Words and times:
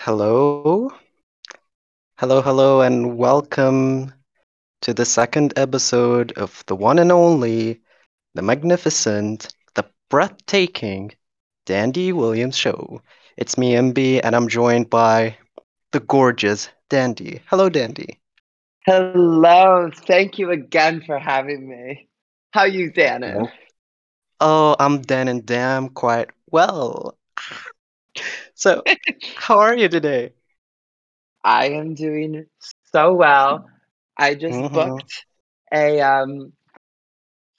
Hello. 0.00 0.92
Hello, 2.18 2.40
hello, 2.40 2.82
and 2.82 3.18
welcome 3.18 4.12
to 4.82 4.94
the 4.94 5.04
second 5.04 5.52
episode 5.56 6.30
of 6.38 6.62
the 6.68 6.76
one 6.76 7.00
and 7.00 7.10
only, 7.10 7.80
the 8.34 8.42
magnificent, 8.42 9.52
the 9.74 9.84
breathtaking 10.08 11.10
Dandy 11.66 12.12
Williams 12.12 12.56
Show. 12.56 13.02
It's 13.36 13.58
me, 13.58 13.72
MB, 13.72 14.20
and 14.22 14.36
I'm 14.36 14.46
joined 14.46 14.88
by 14.88 15.36
the 15.90 15.98
gorgeous 15.98 16.68
Dandy. 16.88 17.42
Hello, 17.46 17.68
Dandy. 17.68 18.20
Hello. 18.86 19.90
Thank 19.92 20.38
you 20.38 20.52
again 20.52 21.02
for 21.04 21.18
having 21.18 21.68
me. 21.68 22.08
How 22.52 22.60
are 22.60 22.68
you, 22.68 22.92
Dan? 22.92 23.50
Oh, 24.38 24.76
I'm 24.78 25.02
Dan 25.02 25.26
and 25.26 25.44
damn 25.44 25.88
quite 25.88 26.30
well. 26.52 27.18
So, 28.58 28.84
how 29.36 29.60
are 29.60 29.76
you 29.76 29.88
today? 29.88 30.34
I 31.44 31.70
am 31.70 31.94
doing 31.94 32.46
so 32.92 33.14
well. 33.14 33.68
I 34.16 34.34
just 34.34 34.70
Mhm. 34.70 34.72
booked 34.72 35.24
a 35.72 36.00
um 36.00 36.52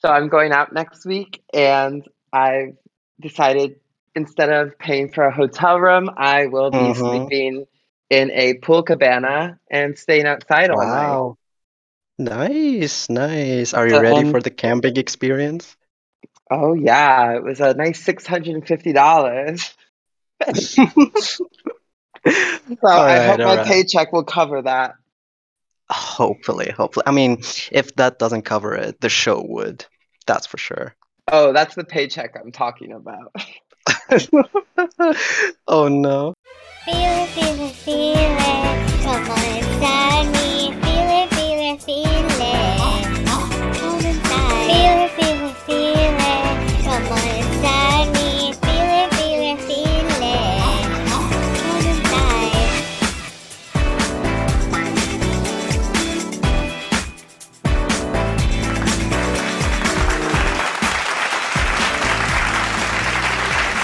so 0.00 0.08
I'm 0.08 0.28
going 0.28 0.52
out 0.52 0.72
next 0.72 1.04
week 1.06 1.42
and 1.52 2.06
I've 2.32 2.76
decided 3.20 3.76
instead 4.14 4.50
of 4.50 4.78
paying 4.78 5.12
for 5.12 5.24
a 5.24 5.34
hotel 5.34 5.78
room, 5.78 6.10
I 6.16 6.46
will 6.46 6.70
be 6.72 6.92
Mhm. 6.92 6.94
sleeping 6.94 7.66
in 8.08 8.30
a 8.32 8.54
pool 8.54 8.82
cabana 8.82 9.58
and 9.70 9.98
staying 9.98 10.26
outside 10.26 10.70
all 10.70 10.86
night. 10.88 11.22
Nice, 12.18 13.08
nice. 13.10 13.74
Are 13.74 13.88
you 13.88 13.96
So, 13.96 13.98
ready 13.98 14.22
um, 14.22 14.40
for 14.40 14.40
the 14.40 14.50
camping 14.50 14.96
experience? 14.96 15.76
oh 16.50 16.74
yeah, 16.74 17.34
it 17.36 17.42
was 17.44 17.60
a 17.60 17.74
nice 17.74 18.02
six 18.02 18.26
hundred 18.26 18.54
and 18.54 18.66
fifty 18.66 18.92
dollars. 18.92 19.74
So 22.26 22.88
All 22.88 23.00
I 23.00 23.26
hope 23.26 23.38
my 23.38 23.56
right. 23.56 23.66
paycheck 23.66 24.12
will 24.12 24.24
cover 24.24 24.60
that. 24.62 24.94
Hopefully, 25.88 26.70
hopefully. 26.70 27.04
I 27.06 27.12
mean, 27.12 27.42
if 27.72 27.94
that 27.96 28.18
doesn't 28.18 28.42
cover 28.42 28.74
it, 28.74 29.00
the 29.00 29.08
show 29.08 29.42
would. 29.48 29.86
That's 30.26 30.46
for 30.46 30.58
sure. 30.58 30.94
Oh, 31.32 31.52
that's 31.52 31.74
the 31.74 31.84
paycheck 31.84 32.36
I'm 32.36 32.52
talking 32.52 32.92
about. 32.92 33.34
oh 35.66 35.88
no. 35.88 36.34
Feel 36.84 37.26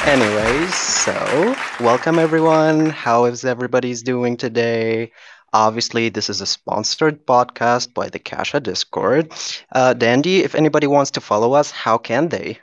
Anyways, 0.06 0.72
so 0.72 1.56
welcome 1.80 2.20
everyone. 2.20 2.90
How 2.90 3.24
is 3.24 3.44
everybody's 3.44 4.04
doing 4.04 4.36
today? 4.36 5.10
Obviously, 5.52 6.10
this 6.10 6.30
is 6.30 6.40
a 6.40 6.46
sponsored 6.46 7.26
podcast 7.26 7.92
by 7.92 8.08
the 8.08 8.20
Kesha 8.20 8.62
Discord. 8.62 9.32
Uh, 9.72 9.94
Dandy, 9.94 10.44
if 10.44 10.54
anybody 10.54 10.86
wants 10.86 11.10
to 11.12 11.20
follow 11.20 11.54
us, 11.54 11.72
how 11.72 11.98
can 11.98 12.28
they? 12.28 12.60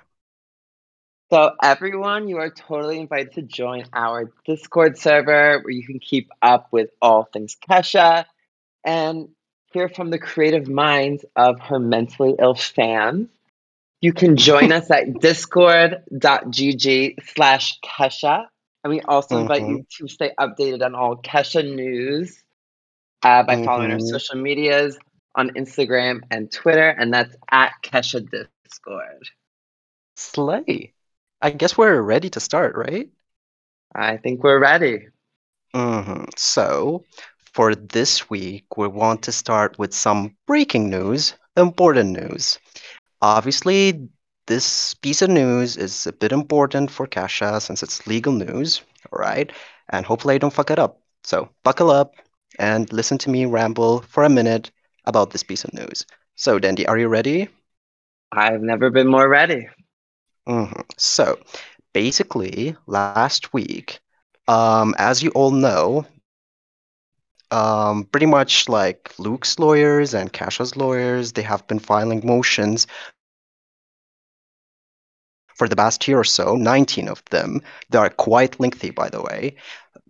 So, 1.34 1.52
everyone, 1.62 2.30
you 2.30 2.38
are 2.38 2.50
totally 2.50 3.02
invited 3.02 3.34
to 3.34 3.42
join 3.42 3.84
our 3.92 4.32
Discord 4.46 4.98
server 4.98 5.60
where 5.60 5.74
you 5.74 5.86
can 5.86 6.00
keep 6.00 6.30
up 6.42 6.70
with 6.72 6.92
all 7.02 7.24
things 7.24 7.58
Kesha 7.70 8.24
and 8.86 9.28
hear 9.74 9.90
from 9.90 10.12
the 10.12 10.20
creative 10.20 10.70
minds 10.70 11.26
of 11.36 11.60
her 11.60 11.80
mentally 11.80 12.36
ill 12.40 12.56
fans. 12.56 13.28
You 14.04 14.14
can 14.14 14.38
join 14.38 14.74
us 14.74 14.92
at 14.92 15.20
discord.gg 15.22 17.16
slash 17.36 17.80
Kesha. 17.82 18.48
And 18.84 18.92
we 18.94 19.02
also 19.02 19.38
invite 19.40 19.68
you 19.68 19.86
to 20.00 20.08
stay 20.08 20.32
updated 20.40 20.86
on 20.86 20.96
all 20.96 21.18
Kesha 21.18 21.64
news 21.64 22.44
uh, 23.24 23.44
by 23.44 23.58
following 23.58 23.92
our 23.92 24.00
Mhm. 24.00 24.10
social 24.10 24.36
medias 24.38 24.98
on 25.36 25.52
Instagram 25.52 26.22
and 26.32 26.52
Twitter, 26.52 26.90
and 26.90 27.14
that's 27.14 27.36
at 27.52 27.74
Kesha 27.84 28.30
Discord. 28.30 29.04
Slay. 30.18 30.94
I 31.42 31.52
guess 31.52 31.78
we're 31.78 32.02
ready 32.02 32.30
to 32.32 32.40
start, 32.42 32.76
right? 32.76 33.10
I 33.96 34.18
think 34.18 34.44
we're 34.44 34.60
ready. 34.60 35.08
hmm 35.74 36.26
So, 36.38 37.06
for 37.54 37.76
this 37.76 38.30
week, 38.30 38.78
we 38.78 38.88
want 38.88 39.24
to 39.24 39.32
start 39.32 39.78
with 39.78 39.94
some 39.94 40.36
breaking 40.48 40.90
news, 40.90 41.36
important 41.58 42.12
news. 42.12 42.60
Obviously, 43.24 44.10
this 44.48 44.94
piece 44.96 45.24
of 45.24 45.30
news 45.32 45.78
is 45.78 46.08
a 46.08 46.14
bit 46.14 46.32
important 46.34 46.92
for 46.92 47.08
Kesha 47.08 47.62
since 47.62 47.84
it's 47.84 48.08
legal 48.08 48.34
news, 48.34 48.82
all 49.12 49.20
right? 49.20 49.52
And 49.90 50.06
hopefully 50.06 50.36
I 50.36 50.40
don't 50.40 50.54
fuck 50.54 50.72
it 50.72 50.80
up. 50.80 51.02
So, 51.24 51.50
buckle 51.64 51.92
up 51.92 52.16
and 52.60 52.92
listen 52.94 53.18
to 53.20 53.30
me 53.32 53.46
ramble 53.46 54.02
for 54.02 54.24
a 54.24 54.30
minute 54.30 54.72
about 55.06 55.32
this 55.32 55.44
piece 55.44 55.64
of 55.66 55.74
news. 55.74 56.06
So, 56.36 56.60
Dandy, 56.60 56.88
are 56.88 56.98
you 57.00 57.08
ready? 57.08 57.50
I've 58.34 58.62
never 58.62 58.90
been 58.92 59.08
more 59.08 59.28
ready. 59.30 59.68
hmm 60.48 60.72
So, 60.98 61.40
basically, 61.94 62.76
last 62.88 63.54
week, 63.54 64.00
um, 64.48 64.96
as 64.98 65.24
you 65.24 65.30
all 65.32 65.52
know, 65.52 66.06
um, 67.52 68.06
pretty 68.06 68.26
much 68.26 68.68
like 68.70 69.12
Luke's 69.20 69.60
lawyers 69.60 70.14
and 70.14 70.32
Kesha's 70.34 70.76
lawyers, 70.76 71.34
they 71.34 71.44
have 71.44 71.68
been 71.68 71.80
filing 71.80 72.22
motions 72.26 72.88
for 75.56 75.68
the 75.68 75.76
past 75.76 76.08
year 76.08 76.20
or 76.20 76.24
so, 76.24 76.56
19 76.56 77.08
of 77.08 77.24
them. 77.30 77.62
They 77.90 77.98
are 77.98 78.10
quite 78.10 78.60
lengthy, 78.60 78.92
by 78.92 79.10
the 79.10 79.22
way. 79.22 79.56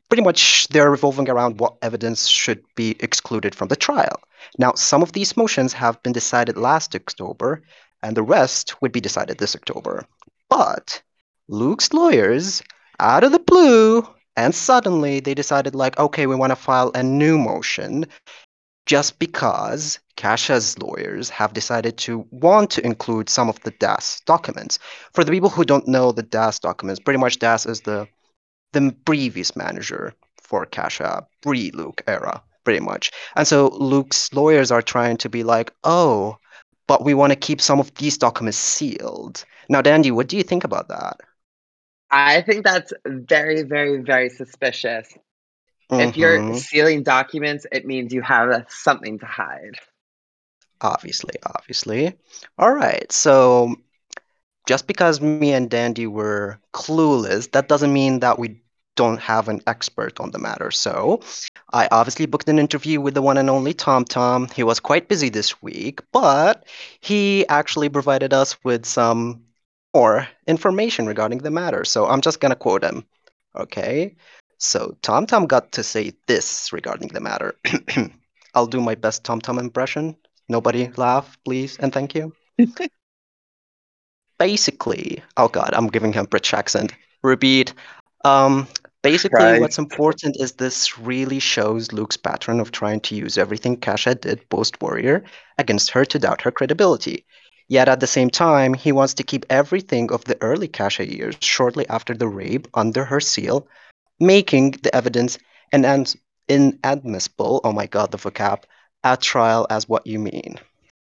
Pretty 0.09 0.23
much 0.23 0.67
they're 0.69 0.91
revolving 0.91 1.29
around 1.29 1.59
what 1.59 1.77
evidence 1.81 2.27
should 2.27 2.63
be 2.75 2.95
excluded 2.99 3.55
from 3.55 3.67
the 3.67 3.75
trial. 3.75 4.19
Now, 4.57 4.73
some 4.73 5.01
of 5.01 5.13
these 5.13 5.37
motions 5.37 5.73
have 5.73 6.01
been 6.03 6.13
decided 6.13 6.57
last 6.57 6.95
October, 6.95 7.63
and 8.03 8.15
the 8.15 8.23
rest 8.23 8.81
would 8.81 8.91
be 8.91 9.01
decided 9.01 9.37
this 9.37 9.55
October. 9.55 10.05
But 10.49 11.01
Luke's 11.47 11.93
lawyers, 11.93 12.61
out 12.99 13.23
of 13.23 13.31
the 13.31 13.39
blue, 13.39 14.07
and 14.35 14.53
suddenly 14.53 15.19
they 15.19 15.33
decided, 15.33 15.75
like, 15.75 15.97
okay, 15.99 16.27
we 16.27 16.35
want 16.35 16.51
to 16.51 16.55
file 16.55 16.91
a 16.93 17.03
new 17.03 17.37
motion 17.37 18.05
just 18.85 19.19
because 19.19 19.99
Kesha's 20.17 20.77
lawyers 20.79 21.29
have 21.29 21.53
decided 21.53 21.97
to 21.99 22.25
want 22.31 22.69
to 22.71 22.85
include 22.85 23.29
some 23.29 23.49
of 23.49 23.59
the 23.61 23.71
DAS 23.71 24.21
documents. 24.25 24.79
For 25.13 25.23
the 25.23 25.31
people 25.31 25.49
who 25.49 25.63
don't 25.63 25.88
know 25.88 26.11
the 26.11 26.23
DAS 26.23 26.59
documents, 26.59 26.99
pretty 26.99 27.19
much 27.19 27.39
DAS 27.39 27.66
is 27.66 27.81
the 27.81 28.07
the 28.73 28.95
previous 29.05 29.55
manager 29.55 30.13
for 30.41 30.66
Kesha, 30.66 31.25
pre-Luke 31.41 32.01
era, 32.07 32.41
pretty 32.63 32.79
much. 32.79 33.11
And 33.35 33.47
so 33.47 33.69
Luke's 33.69 34.33
lawyers 34.33 34.71
are 34.71 34.81
trying 34.81 35.17
to 35.17 35.29
be 35.29 35.44
like, 35.44 35.71
oh, 35.83 36.38
but 36.88 37.03
we 37.05 37.13
want 37.13 37.31
to 37.31 37.38
keep 37.38 37.61
some 37.61 37.79
of 37.79 37.94
these 37.95 38.17
documents 38.17 38.57
sealed. 38.57 39.45
Now, 39.69 39.81
Dandy, 39.81 40.11
what 40.11 40.27
do 40.27 40.38
you 40.38 40.44
think 40.44 40.63
about 40.63 40.89
that? 40.89 41.17
I 42.11 42.41
think 42.41 42.63
that's 42.63 42.94
very, 43.05 43.63
very, 43.63 43.97
very 43.97 44.29
suspicious. 44.29 45.07
If 45.91 46.17
you're 46.17 46.39
Mhm. 46.39 46.55
sealing 46.55 47.03
documents, 47.03 47.66
it 47.71 47.85
means 47.85 48.13
you 48.13 48.21
have 48.21 48.66
something 48.69 49.19
to 49.19 49.25
hide. 49.25 49.75
Obviously, 50.81 51.35
obviously. 51.45 52.13
All 52.57 52.73
right, 52.73 53.11
so 53.11 53.75
just 54.67 54.88
because 54.88 55.21
me 55.21 55.53
and 55.53 55.69
Dandy 55.69 56.07
were 56.07 56.59
clueless, 56.73 57.51
that 57.51 57.67
doesn't 57.67 57.94
mean 57.94 58.19
that 58.19 58.39
we 58.39 58.61
don't 58.95 59.19
have 59.19 59.49
an 59.49 59.61
expert 59.66 60.19
on 60.19 60.31
the 60.31 60.39
matter. 60.39 60.71
So 60.71 61.21
I 61.71 61.88
obviously 61.91 62.27
booked 62.27 62.50
an 62.50 62.59
interview 62.59 63.01
with 63.01 63.13
the 63.13 63.21
one 63.21 63.38
and 63.38 63.50
only 63.50 63.74
Tom 63.74 64.06
Tom. 64.06 64.47
He 64.56 64.63
was 64.63 64.80
quite 64.80 65.09
busy 65.09 65.30
this 65.30 65.62
week, 65.62 66.01
but 66.12 66.65
he 67.01 67.47
actually 67.50 67.89
provided 67.89 68.33
us 68.33 68.56
with 68.63 68.85
some 68.85 69.44
more 69.94 70.27
information 70.47 71.07
regarding 71.07 71.39
the 71.39 71.51
matter. 71.51 71.85
So 71.85 72.07
I'm 72.07 72.21
just 72.21 72.39
gonna 72.39 72.56
quote 72.56 72.83
him. 72.83 73.06
Okay. 73.56 74.15
So 74.57 74.95
Tom 75.01 75.25
Tom 75.25 75.45
got 75.47 75.71
to 75.73 75.83
say 75.83 76.13
this 76.27 76.71
regarding 76.73 77.09
the 77.09 77.19
matter. 77.19 77.55
I'll 78.53 78.67
do 78.67 78.81
my 78.81 78.95
best 78.95 79.23
Tom 79.23 79.41
Tom 79.41 79.59
impression. 79.59 80.15
Nobody 80.50 80.89
laugh, 80.97 81.38
please, 81.45 81.77
and 81.79 81.91
thank 81.94 82.13
you. 82.15 82.33
Basically, 84.39 85.23
oh 85.38 85.47
god, 85.47 85.71
I'm 85.73 85.88
giving 85.88 86.13
him 86.13 86.25
British 86.25 86.53
accent. 86.53 86.94
Repeat. 87.23 87.73
Um, 88.25 88.67
basically, 89.01 89.53
Right. 89.53 89.59
what's 89.59 89.77
important 89.77 90.38
is 90.39 90.53
this 90.53 90.97
really 90.97 91.39
shows 91.39 91.91
Luke's 91.94 92.17
pattern 92.17 92.59
of 92.59 92.71
trying 92.71 92.99
to 93.01 93.15
use 93.15 93.38
everything 93.38 93.77
Kesha 93.77 94.19
did 94.19 94.47
post 94.49 94.81
Warrior 94.81 95.23
against 95.57 95.91
her 95.91 96.03
to 96.06 96.19
doubt 96.19 96.41
her 96.41 96.51
credibility. 96.51 97.25
Yet 97.69 97.88
at 97.88 97.99
the 98.01 98.07
same 98.07 98.29
time, 98.29 98.73
he 98.73 98.91
wants 98.91 99.13
to 99.15 99.23
keep 99.23 99.45
everything 99.49 100.11
of 100.11 100.25
the 100.25 100.41
early 100.41 100.67
Kesha 100.67 101.09
years 101.09 101.35
shortly 101.39 101.88
after 101.89 102.13
the 102.13 102.27
rape 102.27 102.67
under 102.73 103.06
her 103.06 103.19
seal, 103.21 103.67
making 104.25 104.71
the 104.83 104.95
evidence 104.95 105.37
and 105.71 106.15
inadmissible, 106.47 107.61
oh 107.63 107.71
my 107.71 107.85
god, 107.87 108.11
the 108.11 108.17
vocab, 108.17 108.63
at 109.03 109.21
trial 109.21 109.67
as 109.69 109.89
what 109.89 110.07
you 110.07 110.19
mean, 110.19 110.59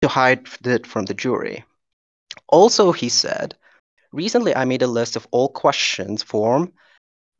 to 0.02 0.08
hide 0.08 0.46
it 0.64 0.86
from 0.86 1.04
the 1.06 1.14
jury. 1.14 1.64
Also, 2.48 2.92
he 2.92 3.08
said, 3.08 3.54
recently 4.12 4.54
I 4.54 4.64
made 4.64 4.82
a 4.82 4.86
list 4.86 5.16
of 5.16 5.26
all 5.30 5.48
questions 5.48 6.22
form 6.22 6.72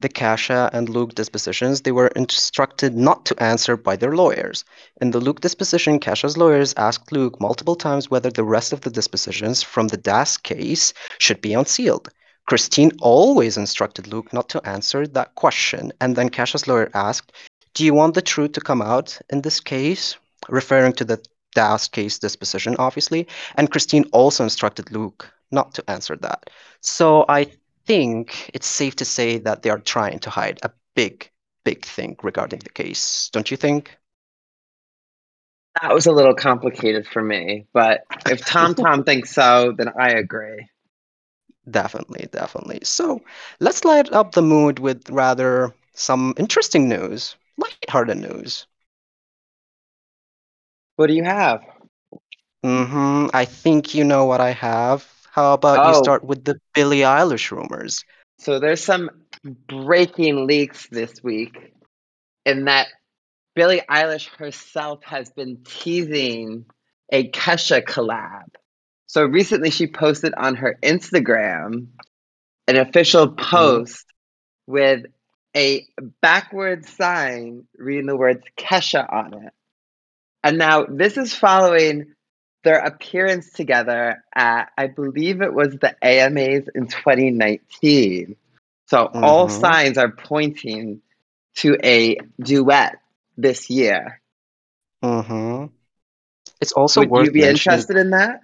the 0.01 0.09
Kesha 0.11 0.69
and 0.75 0.91
Luke 0.91 1.15
dispositions 1.15 1.81
they 1.81 1.93
were 1.93 2.09
instructed 2.09 2.95
not 2.95 3.25
to 3.27 3.43
answer 3.43 3.79
by 3.79 3.97
their 3.97 4.15
lawyers. 4.15 4.63
In 5.01 5.11
the 5.11 5.21
Luke 5.21 5.41
disposition, 5.41 6.01
Kesha's 6.01 6.37
lawyers 6.37 6.75
asked 6.77 7.13
Luke 7.13 7.41
multiple 7.41 7.77
times 7.77 8.11
whether 8.11 8.31
the 8.31 8.45
rest 8.45 8.75
of 8.75 8.83
the 8.83 8.91
dispositions 8.91 9.63
from 9.63 9.89
the 9.89 9.97
Das 9.97 10.37
case 10.37 10.93
should 11.19 11.41
be 11.41 11.55
unsealed. 11.55 12.11
Christine 12.47 12.93
always 13.01 13.57
instructed 13.57 14.07
Luke 14.07 14.33
not 14.33 14.49
to 14.51 14.67
answer 14.67 15.07
that 15.09 15.35
question, 15.35 15.93
and 16.01 16.15
then 16.15 16.29
Kesha's 16.29 16.69
lawyer 16.69 16.91
asked, 16.95 17.33
Do 17.75 17.85
you 17.85 17.93
want 17.93 18.15
the 18.15 18.23
truth 18.23 18.53
to 18.53 18.61
come 18.61 18.81
out 18.81 19.19
in 19.31 19.43
this 19.43 19.61
case? 19.61 20.17
Referring 20.49 20.93
to 20.95 21.05
the 21.05 21.21
Das 21.55 21.89
case 21.89 22.19
disposition, 22.19 22.77
obviously. 22.79 23.27
And 23.57 23.71
Christine 23.71 24.05
also 24.13 24.45
instructed 24.45 24.93
Luke 24.93 25.29
not 25.51 25.75
to 25.75 25.91
answer 25.91 26.15
that. 26.17 26.51
So 26.81 27.25
I 27.29 27.51
think 27.87 28.51
it's 28.55 28.67
safe 28.67 28.95
to 28.97 29.05
say 29.05 29.39
that 29.39 29.63
they 29.63 29.71
are 29.71 29.79
trying 29.79 30.19
to 30.21 30.31
hide 30.31 30.59
a 30.63 30.71
big, 30.95 31.31
big 31.65 31.85
thing 31.85 32.17
regarding 32.23 32.61
the 32.61 32.71
case. 32.71 33.31
Don't 33.33 33.51
you 33.51 33.57
think? 33.57 33.97
That 35.83 35.93
was 35.95 36.07
a 36.07 36.13
little 36.13 36.35
complicated 36.35 37.07
for 37.07 37.23
me, 37.23 37.67
but 37.73 38.05
if 38.27 38.45
Tom 38.45 38.75
Tom 38.75 39.05
thinks 39.05 39.35
so, 39.35 39.75
then 39.77 39.91
I 39.99 40.11
agree. 40.11 40.69
Definitely, 41.71 42.29
definitely. 42.31 42.81
So 42.85 43.23
let's 43.61 43.85
light 43.85 44.13
up 44.13 44.33
the 44.33 44.43
mood 44.43 44.79
with 44.79 45.09
rather 45.11 45.73
some 45.95 46.35
interesting 46.37 46.89
news, 46.89 47.37
lighthearted 47.57 48.07
news. 48.19 48.57
What 50.97 51.07
do 51.09 51.15
you 51.15 51.25
have? 51.25 51.61
Mm-hmm. 52.65 53.29
I 53.35 53.45
think 53.45 53.95
you 53.95 54.05
know 54.05 54.25
what 54.27 54.41
I 54.41 54.51
have. 54.53 55.07
How 55.33 55.53
about 55.55 55.85
you 55.85 55.95
Oh. 55.95 55.95
start 55.95 56.25
with 56.25 56.45
the 56.45 56.59
Billie 56.75 57.01
Eilish 57.01 57.51
rumors? 57.51 58.05
So 58.39 58.59
there's 58.59 58.83
some 58.85 59.11
breaking 59.69 60.47
leaks 60.47 60.89
this 60.89 61.23
week 61.23 61.57
in 62.45 62.65
that 62.67 62.89
Billie 63.55 63.83
Eilish 63.91 64.29
herself 64.37 65.03
has 65.05 65.31
been 65.31 65.63
teasing 65.65 66.67
a 67.11 67.29
Kesha 67.31 67.83
collab. 67.83 68.47
So 69.07 69.25
recently 69.25 69.71
she 69.71 69.87
posted 69.87 70.35
on 70.35 70.57
her 70.57 70.79
Instagram 70.83 71.89
an 72.69 72.77
official 72.77 73.29
post 73.29 74.05
with 74.67 75.07
a 75.57 75.87
backward 76.21 76.85
sign 76.87 77.67
reading 77.79 78.07
the 78.07 78.17
words 78.17 78.43
Kesha 78.59 79.11
on 79.11 79.45
it. 79.45 79.53
And 80.43 80.59
now 80.59 80.85
this 80.85 81.17
is 81.17 81.35
following 81.35 82.15
their 82.65 82.79
appearance 82.79 83.53
together 83.53 84.25
at, 84.35 84.71
I 84.77 84.89
believe 84.89 85.41
it 85.41 85.55
was 85.55 85.77
the 85.77 85.95
AMAs 86.03 86.69
in 86.75 86.89
2019. 86.89 88.37
So 88.89 89.07
all 89.07 89.49
Mhm. 89.49 89.61
signs 89.61 89.99
are 89.99 90.11
pointing 90.11 91.01
to 91.57 91.77
a 91.83 92.19
duet 92.41 92.97
this 93.37 93.71
year. 93.71 94.21
Mm-hmm. 95.03 95.67
It's 96.61 96.73
also 96.73 97.01
Would 97.01 97.11
worth 97.11 97.27
you 97.27 97.33
be 97.33 97.41
mentioning. 97.41 97.75
interested 97.79 97.97
in 97.97 98.11
that? 98.11 98.43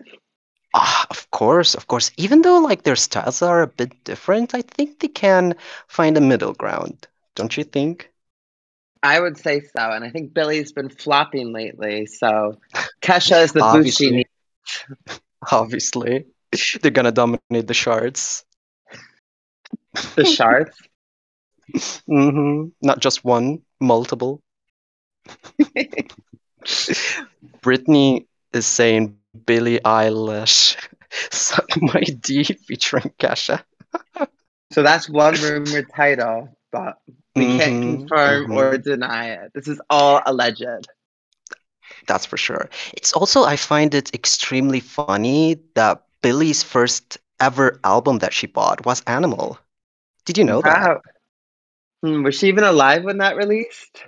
Ah, 0.74 1.06
of 1.10 1.30
course, 1.30 1.74
of 1.74 1.86
course. 1.86 2.10
Even 2.16 2.42
though 2.42 2.58
like 2.58 2.82
their 2.82 2.96
styles 2.96 3.42
are 3.42 3.62
a 3.62 3.66
bit 3.66 4.04
different, 4.04 4.54
I 4.54 4.62
think 4.62 5.00
they 5.00 5.08
can 5.08 5.54
find 5.88 6.16
a 6.16 6.20
middle 6.20 6.54
ground. 6.54 7.06
Don't 7.34 7.56
you 7.56 7.64
think? 7.64 8.10
I 9.02 9.20
would 9.20 9.36
say 9.36 9.60
so. 9.60 9.90
And 9.90 10.04
I 10.04 10.10
think 10.10 10.32
Billie's 10.32 10.72
been 10.72 10.88
flopping 10.88 11.52
lately. 11.52 12.06
So 12.06 12.58
Kesha 13.02 13.42
is 13.42 13.52
the 13.54 13.60
boost 13.60 13.98
she 13.98 14.10
Obviously. 14.10 14.10
needs. 14.10 15.20
Obviously, 15.50 16.26
they're 16.82 16.90
gonna 16.90 17.12
dominate 17.12 17.66
the 17.66 17.74
shards. 17.74 18.44
The 20.14 20.24
shards. 20.24 20.76
Mm-hmm. 22.08 22.68
Not 22.82 23.00
just 23.00 23.24
one, 23.24 23.62
multiple. 23.80 24.40
Brittany 27.60 28.26
is 28.52 28.66
saying 28.66 29.18
Billie 29.46 29.78
Eilish, 29.80 30.76
Suck 31.30 31.68
My 31.80 32.00
D 32.20 32.44
featuring 32.44 33.12
Kesha. 33.18 33.62
So 34.72 34.82
that's 34.82 35.08
one 35.08 35.40
rumored 35.40 35.88
title, 35.94 36.56
but 36.72 36.98
we 37.36 37.48
can't 37.48 37.80
Mhm, 37.80 37.80
confirm 37.80 38.48
mhm. 38.48 38.54
or 38.54 38.78
deny 38.78 39.30
it. 39.30 39.52
This 39.54 39.68
is 39.68 39.80
all 39.90 40.20
alleged. 40.26 40.64
That's 42.06 42.26
for 42.26 42.36
sure. 42.36 42.68
It's 42.94 43.12
also, 43.12 43.44
I 43.44 43.56
find 43.56 43.94
it 43.94 44.14
extremely 44.14 44.80
funny 44.80 45.50
that 45.66 45.96
Billie's 46.14 46.54
first 46.62 47.10
ever 47.40 47.78
album 47.82 48.18
that 48.18 48.32
she 48.32 48.46
bought 48.46 48.84
was 48.84 49.02
Animal. 49.06 49.58
Did 50.24 50.38
you 50.38 50.44
know 50.44 50.62
that? 50.62 50.86
Wow. 50.86 51.00
Hmm, 52.02 52.22
was 52.22 52.34
she 52.36 52.48
even 52.48 52.64
alive 52.64 53.04
when 53.04 53.18
that 53.18 53.36
released? 53.36 54.04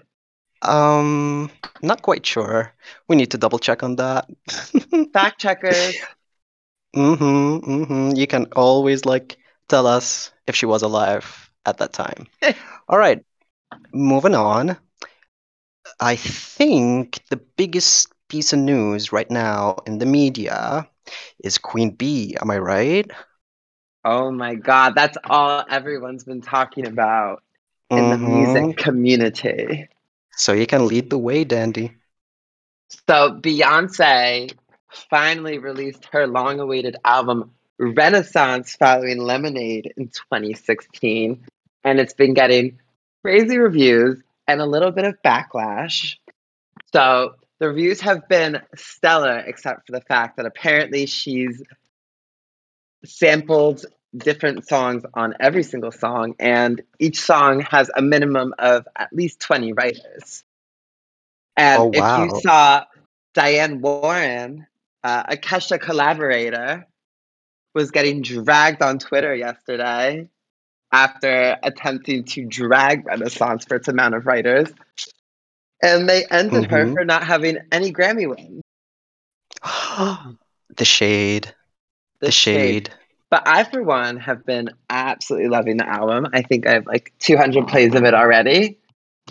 Um, 0.64 1.50
not 1.82 2.02
quite 2.02 2.24
sure. 2.26 2.72
We 3.08 3.16
need 3.16 3.30
to 3.32 3.38
double 3.38 3.58
check 3.58 3.82
on 3.82 3.96
that. 3.96 4.26
Fact 5.12 5.40
checkers. 5.40 6.08
Mm-hmm, 6.96 7.72
mm-hmm. 7.72 8.16
You 8.16 8.26
can 8.26 8.46
always 8.56 9.04
like 9.04 9.36
tell 9.68 9.86
us 9.86 10.32
if 10.46 10.54
she 10.56 10.66
was 10.66 10.82
alive 10.82 11.50
at 11.66 11.78
that 11.78 11.92
time. 11.92 12.26
All 12.88 12.98
right, 12.98 13.22
moving 13.92 14.34
on. 14.34 14.76
I 16.00 16.16
think 16.16 17.20
the 17.30 17.36
biggest 17.36 18.12
piece 18.28 18.52
of 18.52 18.58
news 18.60 19.12
right 19.12 19.30
now 19.30 19.76
in 19.86 19.98
the 19.98 20.06
media 20.06 20.88
is 21.42 21.58
Queen 21.58 21.90
Bee. 21.90 22.36
Am 22.40 22.50
I 22.50 22.58
right? 22.58 23.10
Oh 24.04 24.30
my 24.30 24.54
god, 24.54 24.94
that's 24.96 25.16
all 25.28 25.64
everyone's 25.68 26.24
been 26.24 26.40
talking 26.42 26.86
about 26.86 27.42
in 27.94 28.08
the 28.08 28.18
Mhm. 28.18 28.18
music 28.18 28.76
community. 28.76 29.88
So 30.36 30.52
you 30.52 30.66
can 30.66 30.86
lead 30.86 31.10
the 31.10 31.18
way, 31.18 31.44
Dandy. 31.44 31.92
So 33.08 33.38
Beyonce 33.40 34.52
finally 35.10 35.58
released 35.58 36.06
her 36.12 36.26
long-awaited 36.26 36.96
album 37.04 37.50
Renaissance 37.78 38.76
following 38.76 39.18
Lemonade 39.18 39.92
in 39.96 40.08
2016, 40.08 41.44
and 41.82 42.00
it's 42.00 42.14
been 42.14 42.34
getting 42.34 42.78
crazy 43.22 43.58
reviews 43.58 44.22
and 44.46 44.60
a 44.60 44.66
little 44.66 44.92
bit 44.92 45.04
of 45.04 45.20
backlash. 45.24 46.16
So 46.92 47.34
the 47.58 47.68
reviews 47.68 48.00
have 48.02 48.28
been 48.28 48.60
stellar, 48.76 49.38
except 49.38 49.86
for 49.86 49.92
the 49.92 50.00
fact 50.02 50.36
that 50.36 50.46
apparently 50.46 51.06
she's 51.06 51.62
sampled 53.04 53.84
different 54.16 54.66
songs 54.66 55.04
on 55.14 55.34
every 55.40 55.62
single 55.62 55.92
song, 55.92 56.34
and 56.38 56.82
each 56.98 57.20
song 57.20 57.60
has 57.60 57.90
a 57.94 58.02
minimum 58.02 58.54
of 58.58 58.86
at 58.96 59.12
least 59.12 59.40
20 59.40 59.72
writers. 59.72 60.44
And 61.56 61.82
Oh, 61.82 61.90
if 61.92 62.18
you 62.18 62.30
saw 62.40 62.84
Diane 63.34 63.80
Warren, 63.80 64.66
uh, 65.02 65.24
a 65.28 65.36
Kesha 65.36 65.80
collaborator, 65.80 66.86
was 67.74 67.90
getting 67.90 68.22
dragged 68.22 68.82
on 68.82 68.98
Twitter 68.98 69.34
yesterday 69.34 70.28
after 70.92 71.56
attempting 71.62 72.24
to 72.24 72.44
drag 72.44 73.06
Renaissance 73.06 73.64
for 73.64 73.76
its 73.76 73.88
amount 73.88 74.14
of 74.14 74.26
writers. 74.26 74.72
And 75.82 76.08
they 76.08 76.24
ended 76.30 76.70
her 76.70 76.86
Mhm. 76.86 76.92
for 76.92 77.04
not 77.04 77.24
having 77.24 77.58
any 77.72 77.92
Grammy 77.92 78.28
wins. 78.28 78.62
the 80.76 80.84
shade, 80.84 81.54
the, 82.20 82.30
shade. 82.30 82.94
But 83.34 83.48
I, 83.48 83.64
for 83.64 83.82
one, 83.82 84.18
have 84.18 84.46
been 84.46 84.70
absolutely 84.88 85.48
loving 85.48 85.76
the 85.76 85.88
album. 85.88 86.28
I 86.32 86.42
think 86.42 86.68
I 86.68 86.74
have 86.74 86.86
like 86.86 87.12
200 87.18 87.66
plays 87.66 87.92
of 87.92 88.04
it 88.04 88.14
already. 88.14 88.78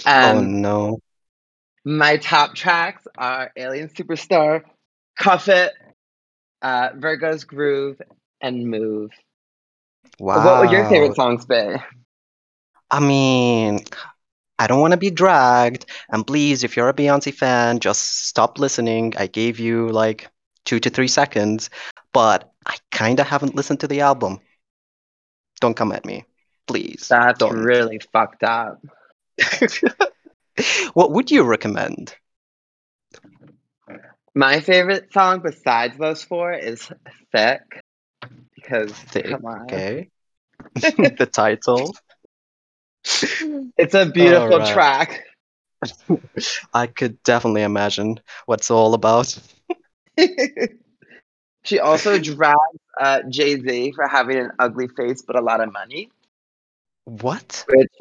Oh 0.05 0.39
Um, 0.39 0.61
no. 0.61 0.99
My 1.85 2.17
top 2.17 2.53
tracks 2.53 3.07
are 3.17 3.51
Alien 3.55 3.87
Superstar, 3.87 4.63
Cuff 5.17 5.47
It, 5.47 5.71
uh, 6.61 6.89
Virgo's 6.97 7.45
Groove, 7.45 8.01
and 8.41 8.67
Move. 8.67 9.11
Wow. 10.19 10.43
What 10.43 10.59
would 10.59 10.71
your 10.71 10.89
favorite 10.89 11.15
songs 11.15 11.45
be? 11.45 11.75
I 12.91 12.99
mean, 12.99 13.85
I 14.59 14.67
don't 14.67 14.81
want 14.81 14.91
to 14.91 14.97
be 14.97 15.11
dragged. 15.11 15.85
And 16.09 16.27
please, 16.27 16.65
if 16.65 16.75
you're 16.75 16.89
a 16.89 16.93
Beyonce 16.93 17.33
fan, 17.33 17.79
just 17.79 18.25
stop 18.27 18.59
listening. 18.59 19.13
I 19.15 19.27
gave 19.27 19.59
you 19.59 19.87
like 19.87 20.29
two 20.65 20.81
to 20.81 20.89
three 20.89 21.07
seconds, 21.07 21.69
but 22.13 22.51
I 22.65 22.77
kind 22.91 23.19
of 23.19 23.27
haven't 23.27 23.55
listened 23.55 23.81
to 23.81 23.87
the 23.87 24.01
album. 24.01 24.39
Don't 25.59 25.75
come 25.75 25.91
at 25.91 26.05
me. 26.05 26.25
Please. 26.67 27.07
That's 27.09 27.39
don't. 27.39 27.57
really 27.57 27.99
fucked 28.11 28.43
up. 28.43 28.81
what 30.93 31.11
would 31.11 31.31
you 31.31 31.43
recommend? 31.43 32.15
My 34.35 34.61
favorite 34.61 35.11
song 35.13 35.41
besides 35.43 35.97
those 35.97 36.23
four 36.23 36.53
is 36.53 36.89
Thique. 37.35 37.81
Because, 38.55 38.91
Thick, 38.91 39.29
come 39.29 39.45
on. 39.45 39.63
Okay. 39.63 40.09
the 40.75 41.29
title. 41.31 41.95
It's 43.77 43.93
a 43.93 44.05
beautiful 44.05 44.53
Alright. 44.53 44.73
track. 44.73 45.23
I 46.73 46.87
could 46.87 47.21
definitely 47.23 47.63
imagine 47.63 48.19
what's 48.45 48.71
all 48.71 48.93
about. 48.93 49.37
She 51.63 51.79
also 51.79 52.19
drags 52.19 52.57
uh, 52.99 53.21
Jay 53.29 53.59
Z 53.59 53.91
for 53.93 54.07
having 54.07 54.37
an 54.37 54.51
ugly 54.59 54.87
face 54.87 55.21
but 55.21 55.35
a 55.35 55.41
lot 55.41 55.61
of 55.61 55.71
money, 55.73 56.11
What? 57.05 57.65
which 57.67 57.91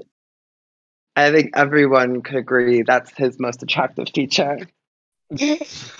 I 1.16 1.30
think 1.30 1.52
everyone 1.56 2.20
could 2.22 2.36
agree 2.36 2.82
that's 2.82 3.10
his 3.16 3.38
most 3.40 3.62
attractive 3.62 4.08
feature. 4.14 4.58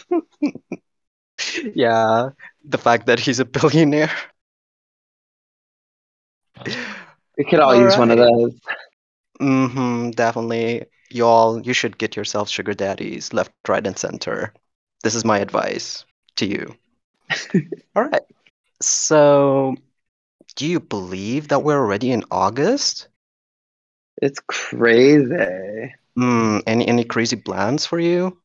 yeah, 1.75 2.31
the 2.65 2.79
fact 2.79 3.07
that 3.07 3.19
he's 3.21 3.41
a 3.41 3.45
billionaire. 3.45 4.11
We 7.37 7.45
could 7.45 7.61
all 7.61 7.75
use 7.75 7.97
one 7.97 8.11
of 8.11 8.19
those. 8.19 8.59
Mm-hmm, 9.41 10.11
definitely. 10.13 10.87
Y'all, 11.11 11.61
you 11.61 11.73
should 11.75 11.99
get 11.99 12.17
yourself 12.17 12.49
sugar 12.49 12.75
daddies 12.75 13.33
left, 13.33 13.53
right, 13.69 13.87
and 13.87 13.99
center. 13.99 14.55
This 15.03 15.15
is 15.15 15.25
my 15.25 15.39
advice 15.39 16.05
to 16.37 16.47
you. 16.47 16.77
All 17.97 18.05
right. 18.05 18.23
So, 18.81 19.77
do 20.57 20.67
you 20.67 20.81
believe 20.81 21.49
that 21.49 21.63
we're 21.63 21.79
already 21.79 22.11
in 22.13 22.25
August? 22.31 23.09
It's 24.21 24.41
crazy. 24.47 25.95
Hmm, 26.17 26.59
any 26.67 26.87
any 26.87 27.05
crazy 27.05 27.37
plans 27.37 27.87
for 27.87 27.99
you? 27.99 28.39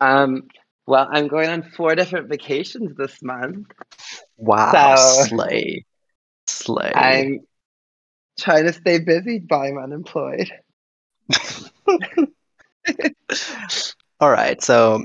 Um, 0.00 0.48
well, 0.86 1.08
I'm 1.10 1.28
going 1.28 1.48
on 1.48 1.62
four 1.62 1.94
different 1.94 2.28
vacations 2.28 2.96
this 2.96 3.22
month. 3.22 3.68
Wow, 4.36 4.96
So- 4.96 5.24
slay. 5.24 5.84
Slay. 6.46 6.92
I'm 6.94 7.40
trying 8.38 8.64
to 8.64 8.72
stay 8.72 8.98
busy 8.98 9.44
while 9.46 9.60
I'm 9.62 9.78
unemployed. 9.78 10.50
All 14.20 14.30
right, 14.30 14.60
so 14.62 15.04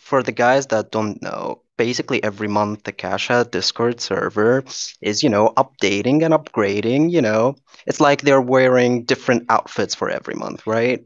for 0.00 0.22
the 0.22 0.32
guys 0.32 0.68
that 0.68 0.90
don't 0.90 1.20
know, 1.20 1.62
basically 1.76 2.22
every 2.22 2.48
month 2.48 2.84
the 2.84 2.92
Kesha 2.92 3.50
Discord 3.50 4.00
server 4.00 4.64
is, 5.00 5.22
you 5.22 5.28
know, 5.30 5.52
updating 5.56 6.22
and 6.24 6.34
upgrading, 6.34 7.10
you 7.10 7.22
know. 7.22 7.56
It's 7.86 8.00
like 8.00 8.22
they're 8.22 8.40
wearing 8.40 9.04
different 9.04 9.44
outfits 9.48 9.94
for 9.94 10.10
every 10.10 10.34
month, 10.34 10.66
right? 10.66 11.04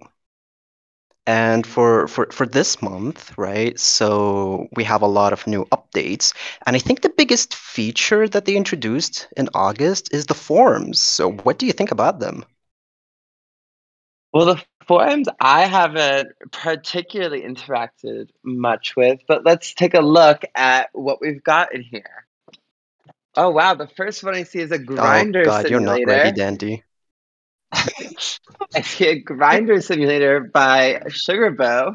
And 1.26 1.66
for, 1.66 2.08
for 2.08 2.26
for 2.30 2.44
this 2.46 2.82
month, 2.82 3.32
right? 3.38 3.78
So 3.78 4.66
we 4.76 4.84
have 4.84 5.00
a 5.02 5.06
lot 5.06 5.32
of 5.32 5.46
new 5.46 5.64
updates. 5.66 6.34
And 6.66 6.76
I 6.76 6.78
think 6.78 7.00
the 7.00 7.08
biggest 7.16 7.54
feature 7.54 8.28
that 8.28 8.44
they 8.44 8.56
introduced 8.56 9.28
in 9.36 9.48
August 9.54 10.12
is 10.12 10.26
the 10.26 10.34
forums. 10.34 11.00
So 11.00 11.30
what 11.32 11.58
do 11.58 11.66
you 11.66 11.72
think 11.72 11.90
about 11.90 12.20
them? 12.20 12.44
Well, 14.32 14.46
the 14.46 14.64
forums 14.90 15.28
I 15.38 15.66
haven't 15.66 16.32
particularly 16.50 17.42
interacted 17.42 18.30
much 18.42 18.96
with, 18.96 19.20
but 19.28 19.44
let's 19.44 19.72
take 19.72 19.94
a 19.94 20.00
look 20.00 20.42
at 20.56 20.88
what 20.92 21.20
we've 21.20 21.44
got 21.44 21.72
in 21.72 21.82
here. 21.82 22.26
Oh 23.36 23.50
wow, 23.50 23.74
the 23.74 23.86
first 23.86 24.24
one 24.24 24.34
I 24.34 24.42
see 24.42 24.58
is 24.58 24.72
a 24.72 24.80
Grindr 24.80 25.42
oh 25.42 25.44
God, 25.44 25.70
you're 25.70 25.78
simulator. 25.78 26.06
not 26.06 26.12
ready, 26.12 26.32
Dandy. 26.32 26.82
I 27.72 28.80
see 28.82 29.06
a 29.06 29.22
Grindr 29.22 29.80
simulator 29.80 30.40
by 30.40 31.02
Sugarboo. 31.06 31.94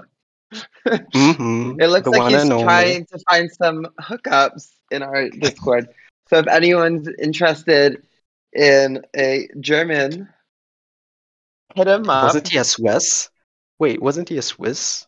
Mm-hmm. 0.88 1.72
It 1.82 1.88
looks 1.88 2.06
the 2.06 2.12
like 2.12 2.34
he's 2.34 2.48
trying 2.48 3.06
to 3.08 3.20
find 3.30 3.52
some 3.52 3.88
hookups 4.00 4.70
in 4.90 5.04
our 5.04 5.28
Discord. 5.32 5.90
So 6.30 6.38
if 6.38 6.48
anyone's 6.48 7.10
interested 7.20 8.04
in 8.54 9.06
a 9.14 9.50
German, 9.60 10.30
hit 11.74 11.88
him 11.88 12.10
up. 12.10 12.24
Wasn't 12.26 12.48
he 12.48 12.58
a 12.58 12.64
Swiss? 12.64 13.30
Wait, 13.80 14.02
wasn't 14.02 14.30
he 14.30 14.38
a 14.38 14.42
Swiss? 14.42 15.08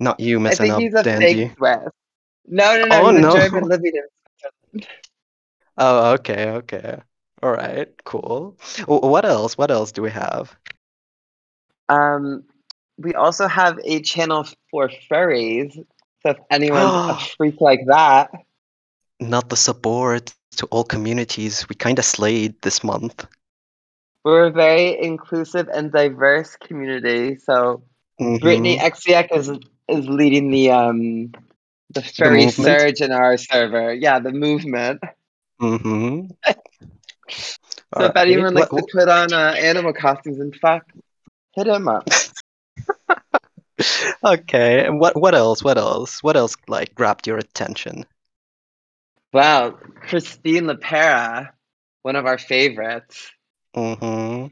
Not 0.00 0.18
you 0.20 0.44
I 0.46 0.54
think 0.54 0.74
up, 0.74 0.80
he's 0.80 0.94
a 0.94 1.02
Dandy. 1.02 1.48
fake 1.48 1.56
Swiss. 1.56 1.78
No, 2.46 2.76
no, 2.76 2.86
no, 2.86 3.02
Oh, 3.02 3.10
he's 3.12 3.20
no. 3.22 3.30
a 3.30 3.38
German 3.38 3.64
living 3.68 3.92
in 4.74 4.82
Oh, 5.76 6.12
okay, 6.14 6.50
okay. 6.50 7.00
All 7.42 7.52
right, 7.52 7.88
cool. 8.04 8.56
What 8.86 9.24
else? 9.24 9.58
What 9.58 9.70
else 9.70 9.92
do 9.92 10.02
we 10.02 10.10
have? 10.10 10.56
Um, 11.88 12.44
we 12.96 13.12
also 13.14 13.46
have 13.48 13.78
a 13.84 14.00
channel 14.00 14.46
for 14.70 14.88
furries. 15.10 15.74
So 16.22 16.30
if 16.30 16.38
anyone's 16.50 16.82
a 17.10 17.18
freak 17.36 17.60
like 17.60 17.86
that, 17.86 18.30
Not 19.20 19.48
the 19.50 19.56
support 19.56 20.32
to 20.56 20.66
all 20.66 20.84
communities. 20.84 21.68
We 21.68 21.74
kind 21.74 21.98
of 21.98 22.04
slayed 22.04 22.60
this 22.62 22.82
month. 22.84 23.26
We're 24.24 24.46
a 24.46 24.50
very 24.50 24.98
inclusive 25.00 25.68
and 25.68 25.92
diverse 25.92 26.56
community. 26.56 27.36
So 27.36 27.82
Mhm. 28.20 28.40
Brittany 28.40 28.78
XCX 28.78 29.36
is 29.36 29.50
is 29.88 30.08
leading 30.08 30.50
the 30.50 30.70
um 30.70 31.32
the 31.90 32.02
furry 32.02 32.46
movement? 32.46 32.80
surge 32.80 33.00
in 33.00 33.12
our 33.12 33.36
server. 33.36 33.92
Yeah, 33.94 34.18
the 34.20 34.32
movement. 34.32 35.00
Mm-hmm. 35.62 36.32
So 37.96 38.04
if 38.06 38.16
anyone 38.16 38.54
likes 38.54 38.72
what- 38.72 38.82
to 38.88 38.88
put 38.92 39.08
on 39.08 39.32
uh, 39.32 39.54
animal 39.56 39.92
costumes 39.92 40.40
and 40.40 40.54
fuck, 40.56 40.82
hit 41.54 41.68
him 41.68 41.86
up. 41.88 42.08
Okay, 44.24 44.84
and 44.86 44.98
what 45.00 45.16
what 45.18 45.34
else? 45.34 45.62
What 45.62 45.78
else? 45.78 46.22
What 46.22 46.36
else 46.36 46.56
like 46.68 46.94
grabbed 46.94 47.26
your 47.26 47.38
attention? 47.38 48.04
Wow, 49.32 49.70
Christine 50.00 50.64
Lepera, 50.64 51.50
one 52.02 52.16
of 52.16 52.26
our 52.26 52.38
favorites. 52.38 53.30
Hmm 53.74 54.46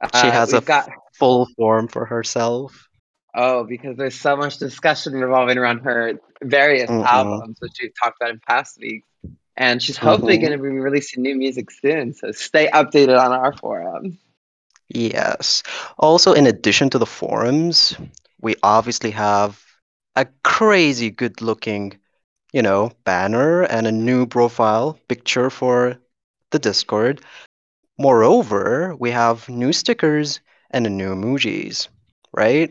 Uh, 0.00 0.08
She 0.14 0.30
has 0.30 0.52
a 0.52 0.60
got 0.60 0.88
full 1.12 1.46
form 1.56 1.88
for 1.88 2.06
herself. 2.06 2.88
oh 3.34 3.64
because 3.64 3.96
there's 3.96 4.14
so 4.18 4.36
much 4.36 4.58
discussion 4.58 5.12
revolving 5.14 5.58
around 5.58 5.80
her 5.80 6.14
various 6.42 6.90
Mhm. 6.90 7.04
albums, 7.04 7.56
which 7.60 7.72
we've 7.82 7.92
talked 8.02 8.16
about 8.20 8.30
in 8.32 8.40
past 8.48 8.78
weeks. 8.80 9.06
And 9.56 9.82
she's 9.82 9.96
hopefully 9.98 10.38
Mhm. 10.38 10.40
going 10.40 10.52
to 10.52 10.58
be 10.58 10.68
releasing 10.68 11.22
new 11.22 11.36
music 11.36 11.70
soon, 11.70 12.14
so 12.14 12.30
stay 12.32 12.68
updated 12.68 13.18
on 13.18 13.32
our 13.32 13.52
forums. 13.56 14.16
Yes. 14.88 15.62
Also, 15.98 16.32
in 16.32 16.46
addition 16.46 16.90
to 16.90 16.98
the 16.98 17.06
forums, 17.06 17.96
we 18.40 18.54
obviously 18.62 19.10
have 19.12 19.62
a 20.16 20.26
crazy 20.44 21.10
good 21.10 21.40
looking, 21.42 21.98
you 22.52 22.62
know, 22.62 22.92
banner 23.04 23.62
and 23.62 23.86
a 23.86 23.92
new 23.92 24.26
profile 24.26 24.98
picture 25.08 25.50
for 25.50 25.98
the 26.50 26.58
Discord. 26.58 27.20
Moreover, 27.98 28.94
we 28.98 29.10
have 29.10 29.48
new 29.48 29.72
stickers 29.72 30.40
and 30.70 30.84
new 30.96 31.08
emojis, 31.14 31.88
right? 32.32 32.70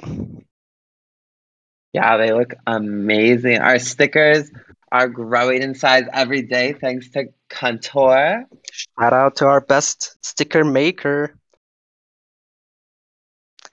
Yeah, 1.93 2.17
they 2.17 2.31
look 2.31 2.53
amazing. 2.65 3.57
Our 3.59 3.79
stickers 3.79 4.49
are 4.91 5.07
growing 5.09 5.61
in 5.61 5.75
size 5.75 6.05
every 6.13 6.43
day 6.43 6.73
thanks 6.73 7.09
to 7.11 7.25
Contour. 7.49 8.45
Shout 8.71 9.13
out 9.13 9.35
to 9.37 9.45
our 9.47 9.59
best 9.61 10.15
sticker 10.23 10.63
maker. 10.63 11.35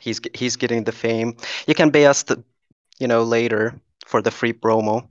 He's 0.00 0.20
he's 0.34 0.56
getting 0.56 0.84
the 0.84 0.92
fame. 0.92 1.36
You 1.66 1.74
can 1.74 1.90
pay 1.92 2.06
us 2.06 2.24
the, 2.24 2.42
you 2.98 3.06
know, 3.08 3.22
later 3.22 3.80
for 4.06 4.20
the 4.20 4.30
free 4.30 4.52
promo. 4.52 5.08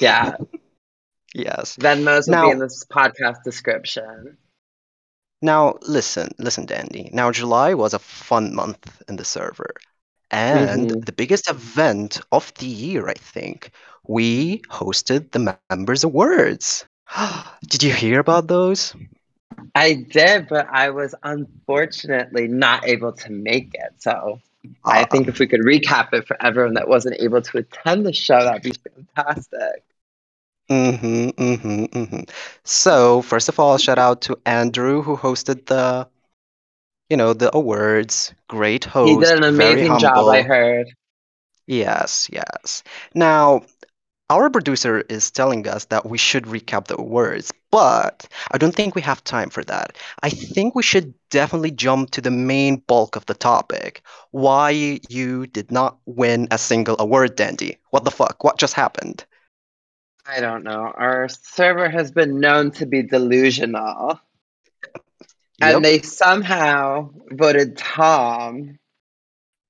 Yeah, 0.00 0.36
Yes. 1.34 1.76
Venmos 1.76 2.26
will 2.26 2.34
Now- 2.34 2.44
be 2.46 2.50
in 2.52 2.58
this 2.58 2.84
podcast 2.84 3.42
description. 3.44 4.36
Now, 5.42 5.78
listen, 5.82 6.30
listen, 6.38 6.66
Dandy. 6.66 7.10
Now, 7.12 7.30
July 7.30 7.74
was 7.74 7.94
a 7.94 7.98
fun 7.98 8.54
month 8.54 9.02
in 9.08 9.16
the 9.16 9.24
server. 9.24 9.74
And 10.30 10.92
Mhm. 10.92 11.04
the 11.04 11.12
biggest 11.12 11.48
event 11.48 12.20
of 12.32 12.52
the 12.54 12.66
year, 12.66 13.08
I 13.08 13.14
think, 13.14 13.70
we 14.06 14.58
hosted 14.70 15.30
the 15.32 15.58
Members 15.70 16.04
Awards. 16.04 16.86
Did 17.68 17.82
you 17.82 17.92
hear 17.92 18.20
about 18.20 18.48
those? 18.48 18.94
I 19.74 19.94
did, 20.10 20.48
but 20.48 20.66
I 20.70 20.90
was 20.90 21.14
unfortunately 21.22 22.48
not 22.48 22.86
able 22.86 23.12
to 23.12 23.32
make 23.32 23.70
it. 23.74 23.94
So 23.98 24.40
I 24.90 25.04
Ah, 25.04 25.04
think 25.04 25.28
if 25.28 25.38
we 25.38 25.46
could 25.46 25.60
recap 25.60 26.12
it 26.12 26.26
for 26.26 26.36
everyone 26.44 26.74
that 26.74 26.88
wasn't 26.88 27.16
able 27.20 27.42
to 27.42 27.58
attend 27.58 28.06
the 28.06 28.12
show, 28.12 28.44
that'd 28.44 28.62
be 28.62 28.72
fantastic. 29.16 29.84
Mm-hmm, 30.70 31.28
mm-hmm, 31.30 31.84
mm-hmm. 31.84 32.20
So, 32.64 33.22
first 33.22 33.48
of 33.48 33.58
all, 33.58 33.78
shout 33.78 33.98
out 33.98 34.22
to 34.22 34.38
Andrew 34.44 35.02
who 35.02 35.16
hosted 35.16 35.66
the, 35.66 36.08
you 37.08 37.16
know, 37.16 37.32
the 37.32 37.54
awards. 37.56 38.34
Great 38.48 38.84
host. 38.84 39.08
he 39.08 39.16
did 39.16 39.44
an 39.44 39.56
very 39.56 39.86
amazing 39.86 39.98
job, 39.98 40.28
I 40.28 40.42
heard. 40.42 40.86
Yes, 41.66 42.28
yes. 42.32 42.82
Now, 43.14 43.62
our 44.30 44.50
producer 44.50 45.00
is 45.08 45.30
telling 45.30 45.66
us 45.66 45.86
that 45.86 46.06
we 46.06 46.18
should 46.18 46.44
recap 46.44 46.86
the 46.86 46.98
awards, 46.98 47.52
but 47.70 48.28
I 48.50 48.58
don't 48.58 48.74
think 48.74 48.94
we 48.94 49.02
have 49.02 49.24
time 49.24 49.50
for 49.50 49.64
that. 49.64 49.96
I 50.22 50.30
think 50.30 50.74
we 50.74 50.82
should 50.82 51.14
definitely 51.30 51.70
jump 51.70 52.10
to 52.10 52.20
the 52.20 52.30
main 52.30 52.76
bulk 52.86 53.16
of 53.16 53.24
the 53.26 53.34
topic. 53.34 54.02
Why 54.32 55.00
you 55.08 55.46
did 55.46 55.70
not 55.70 55.98
win 56.06 56.48
a 56.50 56.58
single 56.58 56.96
award, 56.98 57.36
Dandy. 57.36 57.78
What 57.90 58.04
the 58.04 58.10
fuck? 58.10 58.44
What 58.44 58.58
just 58.58 58.74
happened? 58.74 59.24
I 60.28 60.40
don't 60.40 60.62
know. 60.62 60.92
Our 60.94 61.28
server 61.28 61.88
has 61.88 62.10
been 62.12 62.38
known 62.40 62.72
to 62.72 62.86
be 62.86 63.02
delusional. 63.02 64.20
and 65.60 65.84
they 65.84 66.02
somehow 66.02 67.10
voted 67.32 67.76
Tom 67.76 68.78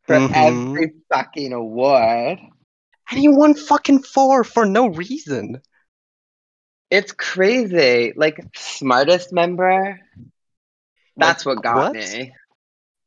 for 0.03 0.17
Mhm. 0.17 0.33
every 0.35 0.93
fucking 1.11 1.53
award. 1.55 2.39
And 3.11 3.21
he 3.21 3.29
won 3.29 3.55
fucking 3.55 4.03
four 4.03 4.45
for 4.45 4.67
no 4.67 4.89
reason. 4.89 5.63
It's 6.91 7.13
crazy. 7.13 8.13
Like 8.17 8.39
smartest 8.55 9.33
member. 9.33 10.01
That's 11.17 11.47
Like, 11.47 11.57
what 11.57 11.63
got 11.65 11.77
what? 11.77 11.93
me. 11.95 12.35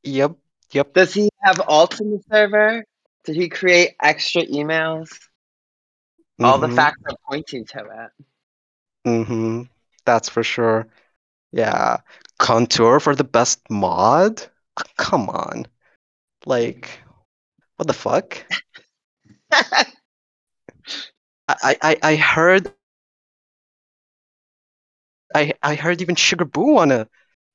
Yep. 0.04 0.38
Yep. 0.72 0.94
Does 0.94 1.14
he 1.14 1.30
have 1.44 1.62
alt 1.68 2.00
in 2.00 2.12
the 2.12 2.24
server? 2.32 2.84
Did 3.26 3.36
he 3.36 3.50
create 3.50 3.96
extra 4.02 4.44
emails? 4.44 5.10
All 6.44 6.60
the 6.60 6.70
Mhm. 6.70 6.70
facts 6.70 7.02
are 7.10 7.18
pointing 7.28 7.66
to 7.68 7.80
it. 7.80 8.26
Mm-hmm. 9.06 9.64
That's 10.06 10.30
for 10.30 10.44
sure. 10.44 10.88
Yeah. 11.52 11.98
Contour 12.40 13.00
for 13.00 13.16
the 13.16 13.24
best 13.24 13.62
mod? 13.70 14.44
Come 14.98 15.30
on. 15.30 15.68
Like, 16.46 17.02
what 17.78 17.88
the 17.88 17.94
fuck? 17.94 18.46
I, 21.48 21.76
I, 21.82 21.98
I 22.04 22.16
heard 22.16 22.72
I 25.36 25.54
I 25.64 25.76
heard 25.76 26.02
even 26.02 26.16
Sugar 26.16 26.46
Boo 26.46 26.78
on 26.78 26.92
a 26.92 27.08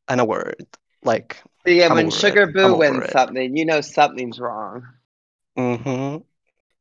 an 0.08 0.20
award. 0.20 0.66
Like, 1.02 1.42
yeah, 1.66 1.88
I'm 1.88 1.88
when 1.88 2.10
Sugar 2.10 2.46
it. 2.46 2.46
Boo 2.46 2.76
wins 2.76 3.10
it. 3.10 3.10
something, 3.10 3.56
you 3.56 3.64
know 3.66 3.80
something's 3.80 4.38
wrong. 4.40 4.82
mm-hmm. 5.56 6.22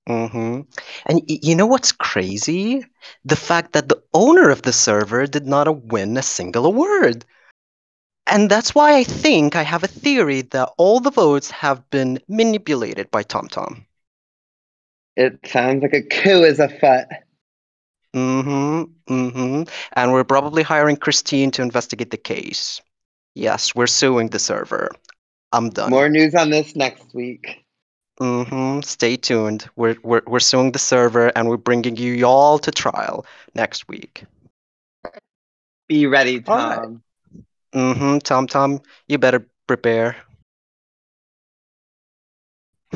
Mm-hmm. 0.07 0.61
And 1.05 1.21
y- 1.27 1.39
you 1.41 1.55
know 1.55 1.65
what's 1.65 1.91
crazy? 1.91 2.85
The 3.23 3.35
fact 3.35 3.73
that 3.73 3.89
the 3.89 4.01
owner 4.13 4.49
of 4.49 4.61
the 4.61 4.73
server 4.73 5.25
did 5.25 5.47
not 5.47 5.85
win 5.85 6.17
a 6.17 6.23
single 6.23 6.65
award. 6.65 7.25
And 8.27 8.49
that's 8.49 8.73
why 8.73 8.95
I 8.95 9.03
think 9.03 9.55
I 9.55 9.63
have 9.63 9.83
a 9.83 9.87
theory 9.87 10.41
that 10.41 10.69
all 10.77 10.99
the 10.99 11.11
votes 11.11 11.51
have 11.51 11.89
been 11.89 12.19
manipulated 12.27 13.11
by 13.11 13.23
TomTom. 13.23 13.85
It 15.15 15.39
sounds 15.45 15.81
like 15.81 15.93
a 15.93 16.01
coup 16.01 16.43
is 16.43 16.59
afoot. 16.59 17.05
Mm-hmm. 18.15 19.13
Mm-hmm. 19.13 19.63
And 19.93 20.13
we're 20.13 20.23
probably 20.23 20.63
hiring 20.63 20.97
Christine 20.97 21.51
to 21.51 21.61
investigate 21.61 22.11
the 22.11 22.17
case. 22.17 22.81
Yes, 23.35 23.75
we're 23.75 23.87
suing 23.87 24.29
the 24.29 24.39
server. 24.39 24.89
I'm 25.51 25.69
done. 25.69 25.91
More 25.91 26.09
news 26.09 26.33
on 26.35 26.49
this 26.49 26.75
next 26.75 27.13
week. 27.13 27.64
Mm-hmm. 28.19 28.81
Stay 28.81 29.17
tuned. 29.17 29.69
We're, 29.75 29.97
we're 30.03 30.21
we're 30.25 30.39
suing 30.39 30.71
the 30.71 30.79
server 30.79 31.31
and 31.35 31.49
we're 31.49 31.57
bringing 31.57 31.97
you 31.97 32.25
all 32.25 32.57
to 32.59 32.71
trial 32.71 33.25
next 33.55 33.87
week. 33.89 34.23
Be 35.87 36.07
ready, 36.07 36.43
All 36.47 36.55
right. 36.55 36.75
Tom. 36.75 37.03
Mm-hmm. 37.73 38.17
Tom 38.19 38.47
Tom, 38.47 38.81
you 39.07 39.17
better 39.17 39.45
prepare. 39.67 40.15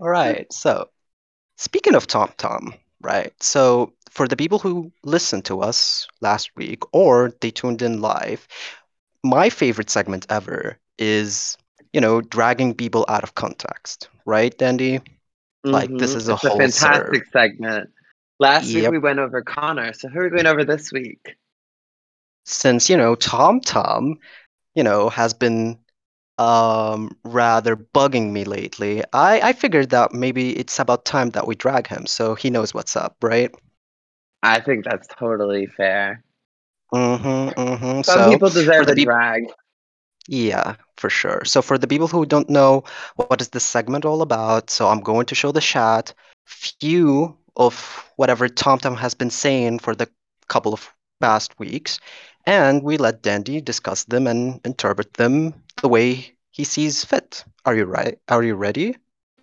All 0.00 0.08
right. 0.08 0.50
So, 0.52 0.88
speaking 1.56 1.94
of 1.94 2.06
Tom 2.06 2.30
Tom, 2.38 2.74
right? 3.02 3.32
So, 3.42 3.92
for 4.10 4.26
the 4.26 4.36
people 4.36 4.58
who 4.58 4.90
listened 5.04 5.44
to 5.46 5.60
us 5.60 6.08
last 6.20 6.50
week 6.56 6.82
or 6.92 7.32
they 7.40 7.50
tuned 7.50 7.82
in 7.82 8.00
live, 8.00 8.48
my 9.22 9.50
favorite 9.50 9.90
segment 9.90 10.26
ever 10.30 10.78
is, 10.98 11.56
you 11.92 12.00
know, 12.00 12.20
dragging 12.20 12.74
people 12.74 13.04
out 13.08 13.22
of 13.22 13.34
context, 13.34 14.08
right, 14.26 14.56
Dandy? 14.56 15.00
Like, 15.64 15.90
this 15.98 16.12
Mhm. 16.12 16.16
is 16.16 16.28
a 16.28 16.32
it's 16.34 16.44
a 16.44 16.48
whole 16.48 16.58
fantastic 16.58 17.26
segment. 17.32 17.90
Last 18.38 18.72
week 18.72 18.90
we 18.90 18.98
went 18.98 19.18
over 19.18 19.42
Connor, 19.42 19.92
so 19.92 20.08
who 20.08 20.20
are 20.20 20.24
we 20.24 20.30
going 20.30 20.46
over 20.46 20.64
this 20.64 20.92
week? 20.92 21.36
Since, 22.44 22.88
you 22.88 22.96
know, 22.96 23.14
Tom 23.14 23.60
Tom, 23.60 24.18
you 24.74 24.82
know, 24.82 25.08
has 25.10 25.34
been 25.34 25.78
um 26.38 27.16
rather 27.24 27.76
bugging 27.76 28.30
me 28.30 28.44
lately, 28.44 29.02
I 29.12 29.40
I 29.40 29.52
figured 29.52 29.90
that 29.90 30.12
maybe 30.12 30.56
it's 30.56 30.78
about 30.78 31.04
time 31.04 31.30
that 31.30 31.46
we 31.46 31.54
drag 31.56 31.86
him 31.88 32.06
so 32.06 32.34
he 32.34 32.50
knows 32.50 32.72
what's 32.72 32.96
up, 32.96 33.16
right? 33.22 33.52
I 34.42 34.60
think 34.60 34.84
that's 34.84 35.08
totally 35.08 35.66
fair. 35.66 36.22
Mm-hmm. 36.94 37.60
Mm-hmm. 37.60 38.02
Some 38.02 38.02
So 38.02 38.30
people 38.30 38.50
deserve 38.50 38.86
the 38.86 38.92
a 38.92 38.94
peop- 38.94 39.06
drag. 39.06 39.44
Yeah, 40.28 40.76
for 40.98 41.08
sure. 41.08 41.42
So 41.46 41.62
for 41.62 41.78
the 41.78 41.86
people 41.86 42.06
who 42.06 42.26
don't 42.26 42.50
know 42.50 42.84
what 43.16 43.40
is 43.40 43.48
this 43.48 43.64
segment 43.64 44.04
all 44.04 44.20
about, 44.20 44.68
so 44.68 44.86
I'm 44.86 45.00
going 45.00 45.24
to 45.26 45.34
show 45.34 45.52
the 45.52 45.60
chat 45.60 46.12
few 46.44 47.36
of 47.56 48.04
whatever 48.16 48.46
TomTom 48.48 48.96
has 48.98 49.14
been 49.14 49.30
saying 49.30 49.78
for 49.78 49.94
the 49.94 50.08
couple 50.48 50.74
of 50.74 50.92
past 51.20 51.58
weeks, 51.58 51.98
and 52.46 52.82
we 52.82 52.98
let 52.98 53.22
Dandy 53.22 53.62
discuss 53.62 54.04
them 54.04 54.26
and 54.26 54.60
interpret 54.66 55.14
them 55.14 55.54
the 55.80 55.88
way 55.88 56.36
he 56.50 56.64
sees 56.64 57.04
fit. 57.04 57.44
Are 57.64 57.74
you 57.74 57.84
right? 57.86 58.18
Are 58.28 58.42
you 58.42 58.54
ready? 58.54 58.96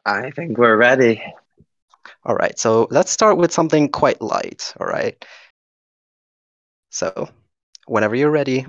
I 0.06 0.30
think 0.30 0.58
we're 0.60 0.78
ready. 0.78 1.22
All 2.26 2.36
right. 2.36 2.58
So 2.60 2.88
let's 2.92 3.12
start 3.12 3.38
with 3.38 3.52
something 3.52 3.90
quite 3.90 4.22
light. 4.22 4.72
All 4.80 4.88
right. 4.88 5.18
So 6.92 7.30
whenever 7.88 8.16
you're 8.16 8.32
ready. 8.32 8.68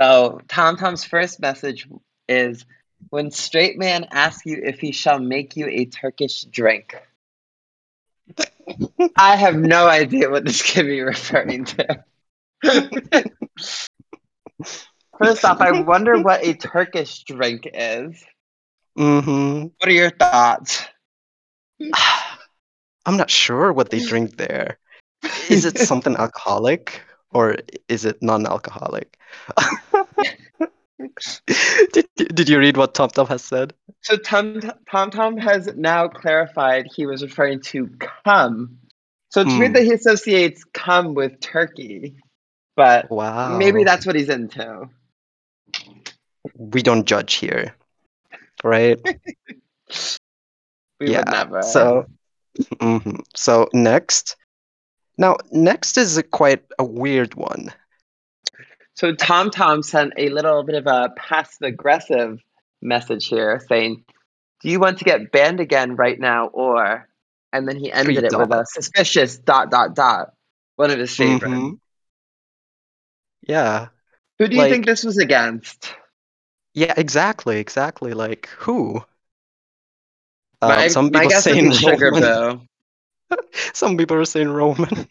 So 0.00 0.40
Tom 0.48 0.76
Tom's 0.76 1.04
first 1.04 1.40
message 1.40 1.86
is 2.26 2.64
when 3.10 3.30
straight 3.30 3.78
man 3.78 4.06
asks 4.10 4.46
you 4.46 4.62
if 4.64 4.80
he 4.80 4.92
shall 4.92 5.18
make 5.18 5.56
you 5.56 5.66
a 5.68 5.84
Turkish 5.84 6.42
drink. 6.42 6.96
I 9.16 9.36
have 9.36 9.56
no 9.56 9.86
idea 9.86 10.30
what 10.30 10.44
this 10.44 10.62
could 10.62 10.86
be 10.86 11.02
referring 11.02 11.66
to. 11.66 12.04
First 15.18 15.44
off, 15.44 15.60
I 15.60 15.82
wonder 15.82 16.18
what 16.18 16.46
a 16.46 16.54
Turkish 16.54 17.24
drink 17.24 17.68
is. 17.72 18.24
Mm-hmm. 18.98 19.62
What 19.76 19.88
are 19.88 19.92
your 19.92 20.10
thoughts? 20.10 20.86
I'm 23.06 23.16
not 23.18 23.30
sure 23.30 23.70
what 23.72 23.90
they 23.90 24.00
drink 24.00 24.36
there. 24.38 24.78
Is 25.50 25.66
it 25.66 25.78
something 25.78 26.16
alcoholic 26.18 27.02
or 27.32 27.56
is 27.88 28.04
it 28.04 28.22
non-alcoholic? 28.22 29.18
did, 31.92 32.06
did 32.16 32.48
you 32.48 32.58
read 32.58 32.76
what 32.76 32.94
Tom 32.94 33.10
Tom 33.10 33.26
has 33.28 33.42
said? 33.42 33.72
So 34.02 34.16
Tom 34.16 34.60
Tom 34.90 35.10
Tom 35.10 35.36
has 35.38 35.68
now 35.76 36.08
clarified 36.08 36.86
he 36.94 37.06
was 37.06 37.22
referring 37.22 37.60
to 37.62 37.88
cum. 38.24 38.78
So 39.30 39.42
it's 39.42 39.54
weird 39.54 39.68
Hmm. 39.68 39.74
that 39.74 39.84
he 39.84 39.92
associates 39.92 40.64
cum 40.74 41.14
with 41.14 41.40
turkey, 41.40 42.16
but 42.76 43.10
Wow. 43.10 43.56
maybe 43.58 43.84
that's 43.84 44.04
what 44.04 44.16
he's 44.16 44.28
into. 44.28 44.88
we 46.56 46.82
don't 46.82 47.06
judge 47.06 47.34
here, 47.34 47.74
right? 48.64 48.98
We 51.00 51.12
yeah. 51.12 51.20
would 51.20 51.28
never. 51.28 51.62
So, 51.62 52.06
mhm. 52.58 53.22
so 53.34 53.68
next. 53.72 54.36
Now, 55.20 55.36
next 55.52 55.98
is 55.98 56.16
a 56.16 56.22
quite 56.22 56.64
a 56.78 56.84
weird 56.84 57.34
one. 57.34 57.74
So 58.94 59.14
Tom 59.14 59.50
Tom 59.50 59.82
sent 59.82 60.14
a 60.16 60.30
little 60.30 60.62
bit 60.62 60.76
of 60.76 60.86
a 60.86 61.10
passive 61.14 61.60
aggressive 61.62 62.40
message 62.80 63.26
here 63.26 63.60
saying, 63.68 64.02
Do 64.62 64.70
you 64.70 64.80
want 64.80 64.96
to 64.98 65.04
get 65.04 65.30
banned 65.30 65.60
again 65.60 65.94
right 65.94 66.18
now 66.18 66.46
or 66.46 67.06
and 67.52 67.68
then 67.68 67.76
he 67.76 67.92
ended 67.92 68.16
Three 68.16 68.26
it 68.28 68.38
with 68.38 68.50
a 68.50 68.64
suspicious 68.66 69.36
dot 69.36 69.70
dot 69.70 69.94
dot. 69.94 70.32
One 70.76 70.90
of 70.90 70.98
his 70.98 71.14
favorites. 71.14 71.44
Mhm. 71.52 71.78
Yeah. 73.46 73.88
Who 74.38 74.48
do 74.48 74.54
you 74.54 74.62
Like- 74.62 74.72
think 74.72 74.86
this 74.86 75.04
was 75.04 75.18
against? 75.18 75.94
Yeah, 76.72 76.94
exactly, 76.96 77.58
exactly. 77.58 78.14
Like 78.14 78.48
who? 78.58 79.04
Um, 80.62 80.68
my 80.70 80.88
some 80.88 81.06
my 81.06 81.10
people 81.20 81.28
guess 81.28 81.44
saying 81.44 81.72
Sugar 81.72 82.10
Roman. 82.12 82.68
Some 83.74 83.96
people 83.96 84.16
are 84.16 84.24
saying 84.24 84.48
Roman. 84.48 85.08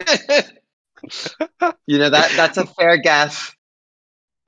you 1.86 1.98
know 1.98 2.10
that 2.10 2.36
that's 2.36 2.58
a 2.58 2.66
fair 2.66 2.96
guess. 2.98 3.52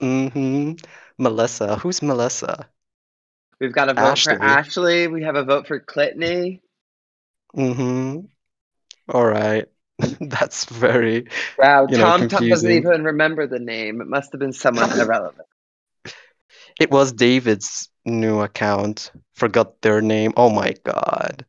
hmm 0.00 0.72
Melissa. 1.18 1.76
Who's 1.76 2.02
Melissa? 2.02 2.68
We've 3.60 3.72
got 3.72 3.88
a 3.88 3.94
vote 3.94 4.08
Ashley. 4.10 4.36
for 4.36 4.42
Ashley. 4.42 5.06
We 5.08 5.22
have 5.22 5.36
a 5.36 5.44
vote 5.44 5.66
for 5.66 5.80
Clitney. 5.80 6.60
hmm 7.54 8.20
All 9.08 9.26
right. 9.26 9.66
That's 10.20 10.64
very. 10.66 11.28
Wow, 11.56 11.86
You 11.88 11.98
know, 11.98 12.10
Tom 12.10 12.28
Tom 12.28 12.48
doesn't 12.48 12.70
even 12.70 13.04
remember 13.04 13.46
the 13.46 13.58
name. 13.58 14.00
It 14.00 14.06
must 14.06 14.32
have 14.32 14.40
been 14.40 14.52
someone 14.52 14.92
irrelevant. 14.92 15.48
It 16.78 16.90
was 16.90 17.12
David's 17.12 17.88
new 18.04 18.40
account. 18.40 19.10
Forgot 19.34 19.80
their 19.82 20.02
name. 20.02 20.32
Oh 20.36 20.50
my 20.50 20.74
god. 20.84 21.46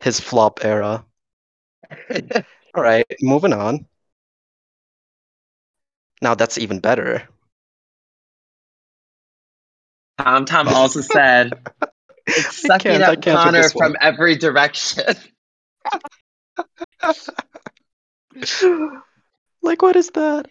His 0.00 0.20
flop 0.20 0.64
era. 0.64 1.04
All 2.74 2.82
right, 2.82 3.06
moving 3.20 3.52
on. 3.52 3.86
Now 6.22 6.34
that's 6.34 6.58
even 6.58 6.80
better. 6.80 7.28
Tom 10.18 10.44
Tom 10.44 10.68
also 10.74 11.00
said, 11.00 11.52
"It's 12.26 12.62
sucking 12.62 13.02
up 13.02 13.22
Connor 13.22 13.68
from 13.70 13.96
every 14.00 14.36
direction." 14.36 15.14
like, 19.62 19.82
what 19.82 19.96
is 19.96 20.10
that? 20.10 20.48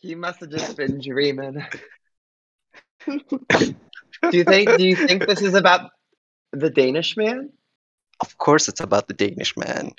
He 0.00 0.14
must 0.14 0.40
have 0.40 0.50
just 0.50 0.76
been 0.76 1.00
dreaming. 1.00 1.64
do 3.06 3.74
you 4.32 4.44
think? 4.44 4.76
Do 4.76 4.84
you 4.84 4.96
think 4.96 5.26
this 5.26 5.40
is 5.42 5.54
about 5.54 5.90
the 6.52 6.70
Danish 6.70 7.16
man? 7.16 7.50
Of 8.20 8.38
course, 8.38 8.68
it's 8.68 8.80
about 8.80 9.08
the 9.08 9.14
Danish 9.14 9.56
man. 9.56 9.92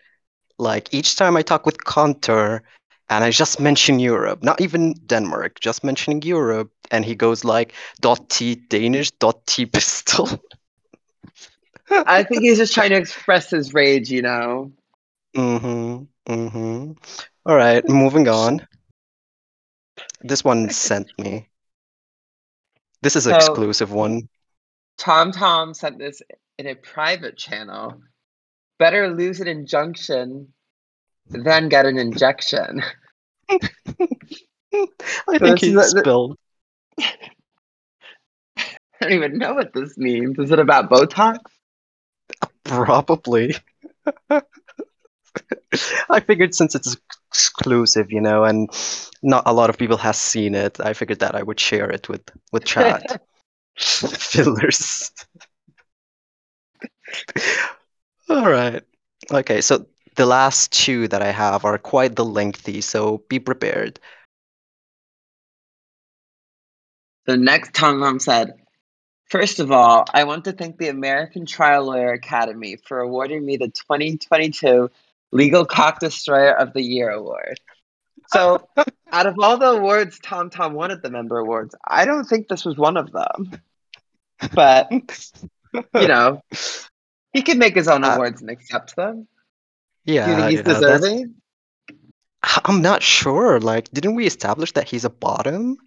Like 0.57 0.93
each 0.93 1.15
time 1.15 1.37
I 1.37 1.41
talk 1.43 1.65
with 1.65 1.83
Contour 1.83 2.63
and 3.09 3.23
I 3.23 3.29
just 3.31 3.59
mention 3.59 3.99
Europe, 3.99 4.43
not 4.43 4.59
even 4.61 4.93
Denmark, 5.05 5.59
just 5.59 5.83
mentioning 5.83 6.21
Europe, 6.23 6.71
and 6.91 7.05
he 7.05 7.15
goes 7.15 7.43
like 7.45 7.73
dot 8.01 8.29
T 8.29 8.55
Danish 8.55 9.11
dot 9.11 9.45
T 9.45 9.65
pistol. 9.65 10.27
I 11.89 12.23
think 12.23 12.41
he's 12.41 12.57
just 12.57 12.73
trying 12.73 12.89
to 12.89 12.97
express 12.97 13.49
his 13.51 13.73
rage, 13.73 14.09
you 14.11 14.21
know. 14.21 14.71
mm-hmm. 15.35 16.03
Mm-hmm. 16.31 16.91
All 17.45 17.55
right, 17.55 17.87
moving 17.87 18.27
on. 18.27 18.67
This 20.21 20.43
one 20.43 20.69
sent 20.69 21.07
me. 21.17 21.47
This 23.01 23.15
is 23.15 23.23
So- 23.23 23.35
exclusive 23.35 23.91
one. 23.91 24.27
Tom 24.97 25.31
Tom 25.31 25.73
sent 25.73 25.99
this 25.99 26.21
in 26.57 26.67
a 26.67 26.75
private 26.75 27.37
channel. 27.37 28.01
Better 28.79 29.09
lose 29.09 29.39
an 29.39 29.47
injunction 29.47 30.53
than 31.27 31.69
get 31.69 31.85
an 31.85 31.97
injection. 31.97 32.81
I 33.49 33.59
think 35.39 35.59
this 35.59 35.61
he 35.61 35.73
is 35.73 35.91
spilled. 35.91 36.37
I 36.99 37.15
don't 39.01 39.13
even 39.13 39.37
know 39.37 39.53
what 39.53 39.73
this 39.73 39.97
means. 39.97 40.39
Is 40.39 40.51
it 40.51 40.59
about 40.59 40.89
Botox? 40.89 41.37
Probably. 42.63 43.55
I 46.09 46.19
figured 46.19 46.55
since 46.55 46.73
it's 46.75 46.97
exclusive, 47.29 48.11
you 48.11 48.21
know, 48.21 48.43
and 48.43 48.69
not 49.21 49.43
a 49.45 49.53
lot 49.53 49.69
of 49.69 49.77
people 49.77 49.97
has 49.97 50.17
seen 50.17 50.55
it, 50.55 50.79
I 50.79 50.93
figured 50.93 51.19
that 51.19 51.35
I 51.35 51.43
would 51.43 51.59
share 51.59 51.89
it 51.89 52.09
with 52.09 52.21
with 52.51 52.65
chat. 52.65 53.21
Fillers. 53.77 55.11
All 58.29 58.49
right. 58.49 58.83
Okay, 59.31 59.61
so 59.61 59.85
the 60.15 60.25
last 60.25 60.71
two 60.71 61.07
that 61.09 61.21
I 61.21 61.31
have 61.31 61.63
are 61.63 61.77
quite 61.77 62.15
the 62.15 62.25
lengthy, 62.25 62.81
so 62.81 63.23
be 63.29 63.39
prepared. 63.39 63.99
The 67.25 67.37
next 67.37 67.73
Tom 67.73 67.99
Tom 67.99 68.19
said, 68.19 68.53
First 69.29 69.59
of 69.59 69.71
all, 69.71 70.05
I 70.13 70.23
want 70.23 70.45
to 70.45 70.53
thank 70.53 70.77
the 70.77 70.87
American 70.87 71.45
Trial 71.45 71.85
Lawyer 71.85 72.13
Academy 72.13 72.77
for 72.87 73.01
awarding 73.01 73.45
me 73.45 73.57
the 73.57 73.67
2022 73.67 74.89
Legal 75.33 75.65
Cock 75.65 75.99
Destroyer 75.99 76.51
of 76.51 76.71
the 76.71 76.81
Year 76.81 77.09
award. 77.09 77.59
So, 78.27 78.65
out 79.11 79.27
of 79.27 79.35
all 79.39 79.57
the 79.57 79.71
awards 79.71 80.17
Tom 80.19 80.49
Tom 80.49 80.73
won 80.73 80.91
at 80.91 81.01
the 81.01 81.09
member 81.09 81.37
awards, 81.37 81.75
I 81.85 82.05
don't 82.05 82.23
think 82.23 82.47
this 82.47 82.63
was 82.63 82.77
one 82.77 82.95
of 82.95 83.11
them. 83.11 83.51
But, 84.53 84.89
you 84.91 86.07
know, 86.07 86.41
he 87.33 87.41
can 87.41 87.57
make 87.57 87.75
his 87.75 87.87
own 87.87 88.03
Uh, 88.03 88.13
awards 88.13 88.41
and 88.41 88.49
accept 88.49 88.95
them. 88.95 89.27
Yeah, 90.05 90.25
Do 90.25 90.31
you 90.31 90.37
think 90.37 90.65
he's 90.65 90.75
deserving? 90.75 91.35
I'm 92.65 92.81
not 92.81 93.03
sure. 93.03 93.59
Like, 93.59 93.89
didn't 93.91 94.15
we 94.15 94.25
establish 94.25 94.71
that 94.73 94.87
he's 94.87 95.05
a 95.05 95.09
bottom? 95.09 95.77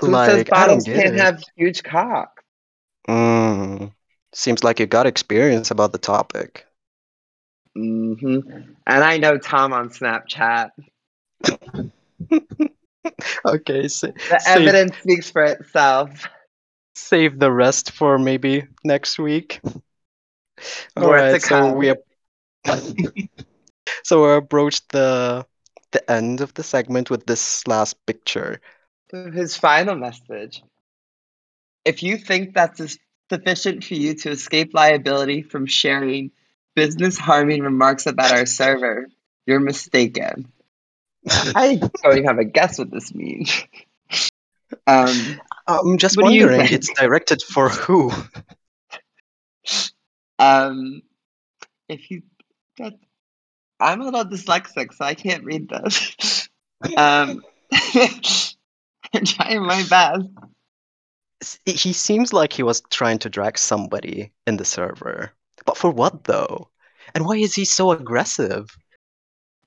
Who 0.00 0.14
says 0.14 0.38
Like, 0.38 0.46
don't 0.46 0.50
bottoms 0.50 0.86
can't 0.86 1.14
it. 1.14 1.20
have 1.20 1.42
huge 1.56 1.82
cock? 1.82 2.42
Mm. 3.08 3.92
Seems 4.32 4.64
like 4.64 4.80
you 4.80 4.86
got 4.86 5.06
experience 5.06 5.70
about 5.70 5.92
the 5.92 5.98
topic. 5.98 6.66
hmm 7.74 8.38
And 8.86 9.04
I 9.04 9.18
know 9.18 9.38
Tom 9.38 9.72
on 9.72 9.90
Snapchat. 9.90 10.70
Okay, 13.44 13.88
sa- 13.88 14.08
The 14.28 14.38
save, 14.38 14.68
evidence 14.68 14.96
speaks 14.98 15.30
for 15.30 15.42
itself. 15.44 16.28
Save 16.94 17.38
the 17.38 17.50
rest 17.52 17.90
for 17.92 18.18
maybe 18.18 18.66
next 18.84 19.18
week. 19.18 19.60
All 20.96 21.04
More 21.04 21.14
right, 21.14 21.40
so 21.40 21.72
we 21.72 21.94
so 24.04 24.24
we 24.24 24.36
approached 24.36 24.90
the 24.90 25.46
the 25.92 26.10
end 26.10 26.40
of 26.40 26.54
the 26.54 26.62
segment 26.62 27.10
with 27.10 27.26
this 27.26 27.66
last 27.66 27.96
picture. 28.06 28.60
His 29.12 29.56
final 29.56 29.94
message. 29.96 30.62
If 31.84 32.02
you 32.02 32.16
think 32.16 32.54
that's 32.54 32.98
sufficient 33.30 33.84
for 33.84 33.94
you 33.94 34.14
to 34.14 34.30
escape 34.30 34.74
liability 34.74 35.42
from 35.42 35.66
sharing 35.66 36.30
business 36.74 37.18
harming 37.18 37.62
remarks 37.62 38.06
about 38.06 38.32
our 38.32 38.46
server, 38.46 39.08
you're 39.46 39.60
mistaken. 39.60 40.52
I 41.54 41.76
don't 42.02 42.12
even 42.12 42.24
have 42.24 42.38
a 42.38 42.44
guess 42.44 42.78
what 42.78 42.90
this 42.90 43.14
means. 43.14 43.64
Um, 44.86 45.40
I'm 45.66 45.98
just 45.98 46.16
What 46.16 46.24
wondering, 46.24 46.60
it's 46.72 46.92
directed 46.92 47.42
for 47.42 47.68
who? 47.68 48.10
um, 50.38 51.02
if 51.88 52.10
you, 52.10 52.22
that, 52.78 52.94
I'm 53.78 54.00
a 54.00 54.04
little 54.04 54.24
dyslexic, 54.24 54.94
so 54.94 55.04
I 55.04 55.14
can't 55.14 55.44
read 55.44 55.68
this. 55.68 56.48
um, 56.96 57.42
I'm 59.14 59.24
trying 59.24 59.62
my 59.64 59.84
best. 59.88 60.28
He 61.64 61.92
seems 61.92 62.32
like 62.32 62.52
he 62.52 62.62
was 62.62 62.82
trying 62.90 63.18
to 63.20 63.28
drag 63.28 63.58
somebody 63.58 64.32
in 64.46 64.56
the 64.56 64.64
server. 64.64 65.32
But 65.64 65.76
for 65.76 65.90
what 65.90 66.24
though? 66.24 66.68
And 67.14 67.26
why 67.26 67.36
is 67.36 67.54
he 67.54 67.64
so 67.64 67.90
aggressive? 67.90 68.76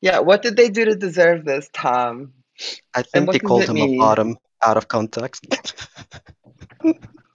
Yeah, 0.02 0.20
what 0.20 0.42
did 0.42 0.56
they 0.56 0.70
do 0.70 0.86
to 0.86 0.96
deserve 0.96 1.46
this, 1.46 1.70
Tom? 1.74 2.34
I 2.94 3.02
think 3.02 3.32
they 3.32 3.40
called 3.40 3.64
him 3.64 3.76
mean? 3.76 3.96
a 3.96 4.00
bottom 4.00 4.38
out 4.66 4.78
of 4.78 4.88
context. 4.88 5.46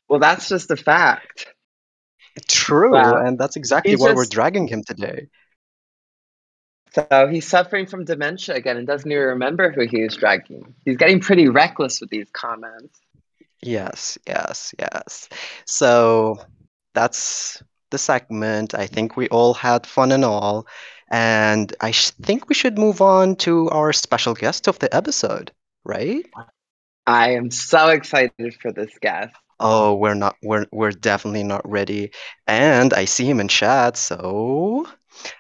Well, 0.09 0.21
that's 0.21 0.49
just 0.49 0.71
a 0.71 0.77
fact. 0.77 1.47
True, 2.49 2.93
Wow. 2.93 3.17
and 3.17 3.39
that's 3.39 3.57
exactly 3.57 3.97
He's 3.97 4.01
why 4.01 4.13
we're 4.13 4.27
dragging 4.27 4.69
him 4.69 4.83
today. 4.85 5.29
So 6.93 7.29
he's 7.29 7.47
suffering 7.47 7.87
from 7.87 8.05
dementia 8.05 8.57
again 8.57 8.77
and 8.77 8.87
doesn't 8.87 9.11
even 9.11 9.25
remember 9.25 9.71
who 9.71 9.83
he 9.87 10.03
was 10.03 10.17
dragging. 10.17 10.75
He's 10.85 10.97
getting 10.97 11.21
pretty 11.21 11.49
reckless 11.49 12.01
with 12.01 12.11
these 12.11 12.31
comments. 12.31 13.01
Yes, 13.63 14.19
yes, 14.27 14.75
yes. 14.79 15.29
So 15.67 16.39
that's 16.95 17.63
the 17.91 17.99
segment. 17.99 18.75
I 18.75 18.87
think 18.87 19.17
we 19.17 19.29
all 19.29 19.55
had 19.55 19.87
fun 19.87 20.13
and 20.13 20.25
all. 20.25 20.67
And 21.11 21.75
I 21.81 21.91
sh 21.93 22.11
think 22.11 22.49
we 22.49 22.55
should 22.55 22.79
move 22.79 23.01
on 23.01 23.37
to 23.47 23.69
our 23.71 23.93
special 23.93 24.35
guest 24.35 24.69
of 24.69 24.79
the 24.79 24.95
episode, 24.95 25.53
right? 25.85 26.25
I 27.07 27.33
am 27.33 27.51
so 27.51 27.89
excited 27.89 28.55
for 28.61 28.73
this 28.73 28.93
guest. 29.01 29.35
Oh, 29.59 29.95
we're 29.95 30.15
not 30.15 30.37
we're 30.43 30.67
we're 30.73 30.91
definitely 30.91 31.43
not 31.43 31.69
ready. 31.69 32.13
And 32.47 32.95
I 32.95 33.05
see 33.05 33.29
him 33.29 33.41
in 33.41 33.49
chat, 33.49 33.97
so 33.97 34.87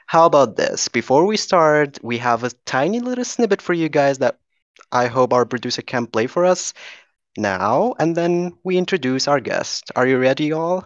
how 0.06 0.26
about 0.26 0.56
this? 0.56 0.88
Before 0.88 1.24
we 1.24 1.36
start, 1.36 1.98
we 2.02 2.18
have 2.18 2.44
a 2.44 2.50
tiny 2.66 3.00
little 3.00 3.24
snippet 3.24 3.62
for 3.62 3.72
you 3.72 3.88
guys 3.88 4.18
that 4.18 4.38
I 4.92 5.06
hope 5.06 5.32
our 5.32 5.46
producer 5.46 5.82
can 5.82 6.06
play 6.06 6.26
for 6.26 6.44
us 6.44 6.74
now, 7.36 7.94
and 7.98 8.16
then 8.16 8.52
we 8.64 8.76
introduce 8.76 9.28
our 9.28 9.40
guest. 9.40 9.90
Are 9.96 10.06
you 10.06 10.18
ready, 10.18 10.46
y'all? 10.46 10.84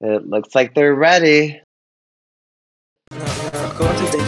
It 0.00 0.26
looks 0.26 0.54
like 0.54 0.74
they're 0.74 0.94
ready. 0.94 1.60
Go 3.10 3.18
to 3.18 4.20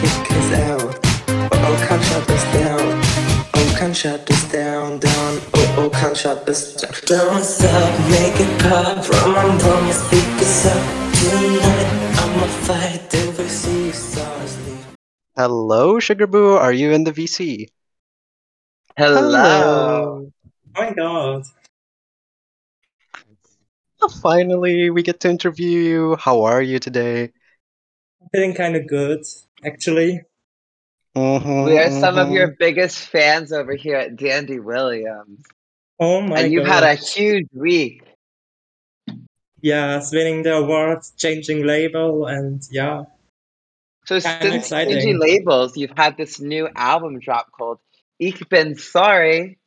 can't 3.93 3.97
shut 3.97 4.31
us 4.31 4.51
down, 4.51 4.97
down. 4.97 5.39
Oh, 5.53 5.75
oh, 5.77 5.89
can't 5.89 6.17
shut 6.17 6.49
us 6.49 6.81
down. 6.81 6.91
Don't 7.05 7.43
stop, 7.43 7.99
make 8.09 8.33
it 8.39 8.61
pop. 8.61 9.05
From 9.05 9.33
my 9.33 9.45
bum, 9.45 9.91
speak 9.91 10.41
us 10.41 10.65
up. 10.65 10.81
Tonight, 11.13 12.17
I'ma 12.17 12.47
fight 12.65 13.09
till 13.11 13.31
we 13.33 13.47
see 13.47 13.91
stars 13.91 14.57
leave. 14.65 14.87
Hello, 15.35 15.99
Sugar 15.99 16.25
Boo. 16.25 16.53
Are 16.53 16.73
you 16.73 16.91
in 16.91 17.03
the 17.03 17.11
VC? 17.11 17.67
Hello. 18.97 20.25
Oh 20.25 20.31
my 20.73 20.91
god. 20.93 21.43
Finally, 24.23 24.89
we 24.89 25.03
get 25.03 25.19
to 25.19 25.29
interview 25.29 25.79
you. 25.79 26.15
How 26.15 26.41
are 26.41 26.63
you 26.63 26.79
today? 26.79 27.29
I'm 28.21 28.29
feeling 28.31 28.55
kind 28.55 28.75
of 28.75 28.87
good, 28.87 29.23
actually. 29.63 30.21
Mhm, 31.15 31.65
We 31.65 31.77
are 31.77 31.91
some 31.91 32.17
of 32.17 32.31
your 32.31 32.55
biggest 32.57 32.97
fans 32.97 33.51
over 33.53 33.75
here 33.75 33.97
at 33.97 34.15
Dandy 34.15 34.59
Williams. 34.59 35.43
Oh 35.99 36.21
my 36.21 36.41
and 36.41 36.51
you've 36.51 36.65
had 36.65 36.83
a 36.83 36.95
huge 36.95 37.47
week. 37.53 38.01
Yes, 39.61 40.11
winning 40.11 40.43
the 40.43 40.55
awards, 40.55 41.13
changing 41.17 41.65
label, 41.65 42.25
and 42.25 42.61
yeah. 42.71 43.03
So 44.05 44.19
Kinda 44.19 44.41
since 44.41 44.55
exciting. 44.65 44.93
changing 44.95 45.19
labels, 45.19 45.77
you've 45.77 45.93
had 45.95 46.17
this 46.17 46.39
new 46.39 46.67
album 46.75 47.19
drop 47.19 47.51
called 47.51 47.79
Ich 48.19 48.49
bin 48.49 48.75
sorry. 48.75 49.59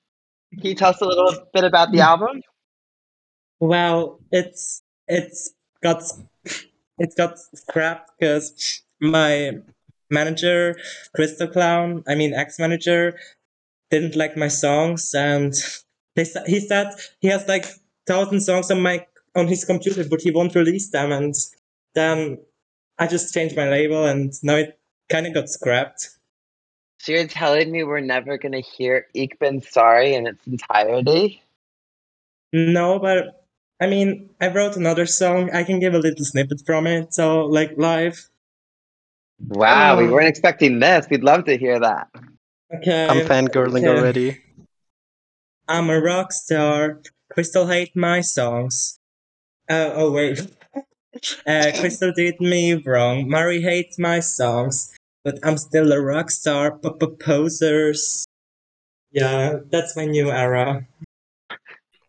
Can 0.53 0.67
you 0.67 0.75
tell 0.75 0.91
us 0.91 1.01
a 1.01 1.07
little 1.07 1.47
bit 1.55 1.65
about 1.65 1.93
the 1.93 2.01
album? 2.01 2.43
Well, 3.61 4.21
it's 4.33 4.83
it's 5.09 5.55
got 5.83 6.03
it's 6.99 7.15
got 7.15 7.39
scrapped 7.55 8.11
because 8.19 8.83
my 9.01 9.61
manager, 10.11 10.77
Crystal 11.15 11.49
Clown, 11.49 12.05
I 12.07 12.15
mean 12.15 12.35
ex 12.35 12.59
manager, 12.59 13.19
didn't 13.91 14.17
like 14.17 14.37
my 14.37 14.49
songs, 14.49 15.15
and 15.15 15.55
they 16.15 16.25
he 16.47 16.61
said 16.61 16.89
he 17.21 17.29
has 17.29 17.47
like 17.49 17.67
thousand 18.07 18.41
songs 18.41 18.71
on 18.71 18.81
my 18.81 19.07
on 19.35 19.47
his 19.47 19.65
computer, 19.65 20.05
but 20.09 20.21
he 20.21 20.31
won't 20.31 20.55
release 20.55 20.91
them, 20.91 21.13
and 21.13 21.35
then 21.95 22.39
I 22.99 23.07
just 23.07 23.35
changed 23.35 23.57
my 23.57 23.69
label, 23.69 24.07
and 24.07 24.33
now 24.43 24.57
it 24.57 24.79
kind 25.09 25.27
of 25.27 25.35
got 25.35 25.49
scrapped. 25.49 26.11
So 26.99 27.13
you're 27.13 27.29
telling 27.29 27.71
me 27.71 27.85
we're 27.85 28.01
never 28.01 28.39
gonna 28.39 28.61
hear 28.61 29.07
Ik 29.15 29.39
Ben 29.39 29.61
Sorry 29.61 30.15
in 30.15 30.27
its 30.27 30.47
entirety? 30.47 31.43
No, 32.53 32.99
but 32.99 33.45
I 33.81 33.87
mean, 33.87 34.31
I 34.41 34.49
wrote 34.49 34.77
another 34.77 35.07
song. 35.07 35.51
I 35.53 35.63
can 35.63 35.79
give 35.79 35.95
a 35.95 35.99
little 35.99 36.25
snippet 36.25 36.63
from 36.65 36.87
it, 36.87 37.13
so 37.13 37.45
like 37.45 37.77
live. 37.77 38.29
Wow, 39.39 39.99
we 39.99 40.07
Oh. 40.09 40.13
weren't 40.13 40.29
expecting 40.29 40.79
this. 40.81 41.07
We'd 41.11 41.25
love 41.25 41.45
to 41.45 41.57
hear 41.57 41.79
that. 41.81 42.09
Okay. 42.75 43.07
I'm 43.07 43.27
fangirling 43.27 43.87
okay. 43.87 43.89
already. 43.89 44.41
I'm 45.69 45.91
a 45.91 46.01
rock 46.01 46.33
star. 46.33 47.01
Crystal 47.31 47.67
hate 47.67 47.95
my 47.95 48.21
songs. 48.21 48.99
Uh, 49.69 49.91
oh 49.95 50.13
wait. 50.13 50.41
Uh, 51.47 51.73
Crystal 51.81 52.13
did 52.13 52.41
me 52.41 52.75
wrong. 52.75 53.29
Mary 53.29 53.61
hates 53.63 53.99
my 53.99 54.21
songs, 54.21 54.95
but 55.25 55.39
I'm 55.43 55.59
still 55.59 55.93
a 55.93 56.01
rock 56.01 56.31
star. 56.31 56.79
Posers. 56.79 58.27
Yeah, 59.13 59.61
that's 59.71 59.97
my 59.97 60.05
new 60.05 60.31
era. 60.31 60.87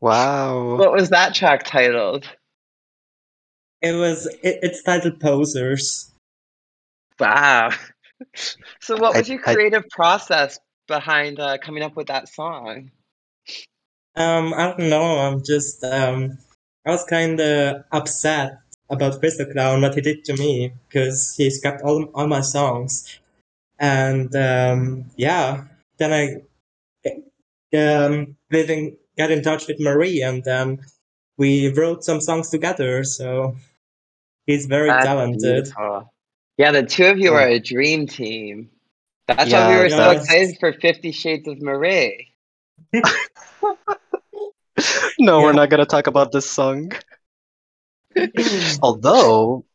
Wow. 0.01 0.75
What 0.77 0.91
was 0.91 1.09
that 1.09 1.33
track 1.33 1.63
titled? 1.63 2.27
It 3.81 3.93
was. 3.93 4.27
It, 4.43 4.59
it's 4.61 4.83
titled 4.83 5.19
Posers. 5.19 6.11
Wow. 7.19 7.71
So 8.82 8.97
what 8.97 9.15
I- 9.15 9.19
was 9.19 9.30
your 9.30 9.39
I- 9.45 9.53
creative 9.53 9.88
process 9.89 10.60
behind 10.88 11.39
uh, 11.39 11.60
coming 11.60 11.84
up 11.84 11.95
with 11.95 12.08
that 12.08 12.27
song? 12.30 12.89
Um, 14.15 14.53
I 14.56 14.73
don't 14.75 14.89
know. 14.89 15.19
I'm 15.19 15.43
just. 15.43 15.84
Um, 15.84 16.39
I 16.86 16.89
was 16.91 17.03
kind 17.03 17.39
of 17.39 17.84
upset 17.91 18.58
about 18.89 19.19
Crystal 19.19 19.45
Clown 19.45 19.82
what 19.82 19.93
he 19.93 20.01
did 20.01 20.25
to 20.25 20.34
me 20.38 20.73
because 20.88 21.36
he 21.36 21.49
scrapped 21.51 21.84
all 21.84 22.06
all 22.15 22.25
my 22.25 22.41
songs, 22.41 23.19
and 23.77 24.36
um, 24.36 25.06
yeah, 25.15 25.65
then 25.99 26.13
I 26.13 26.41
um 27.77 28.36
living 28.51 28.97
got 29.17 29.30
in 29.32 29.43
touch 29.43 29.67
with 29.67 29.80
Marie, 29.80 30.21
and 30.23 30.43
then 30.43 30.80
we 31.38 31.69
wrote 31.73 32.03
some 32.03 32.21
songs 32.21 32.49
together. 32.49 33.03
So 33.03 33.56
he's 34.47 34.65
very 34.65 34.88
That's 34.89 35.06
talented. 35.06 35.65
beautiful. 35.65 36.12
Yeah, 36.57 36.71
the 36.71 36.83
two 36.83 37.05
of 37.05 37.19
you 37.19 37.33
Yeah. 37.33 37.35
are 37.35 37.47
a 37.47 37.59
dream 37.59 38.07
team. 38.07 38.69
That's 39.27 39.51
why 39.51 39.61
we 39.61 39.73
Yeah, 39.73 39.77
were 39.77 39.89
so 39.89 40.09
excited 40.11 40.57
for 40.59 40.73
Fifty 40.73 41.11
Shades 41.11 41.47
of 41.47 41.61
Marie. 41.61 42.33
no, 45.19 45.41
we're 45.41 45.53
not 45.53 45.69
gonna 45.69 45.85
talk 45.85 46.07
about 46.07 46.31
this 46.31 46.49
song. 46.49 46.91
Although, 48.81 49.65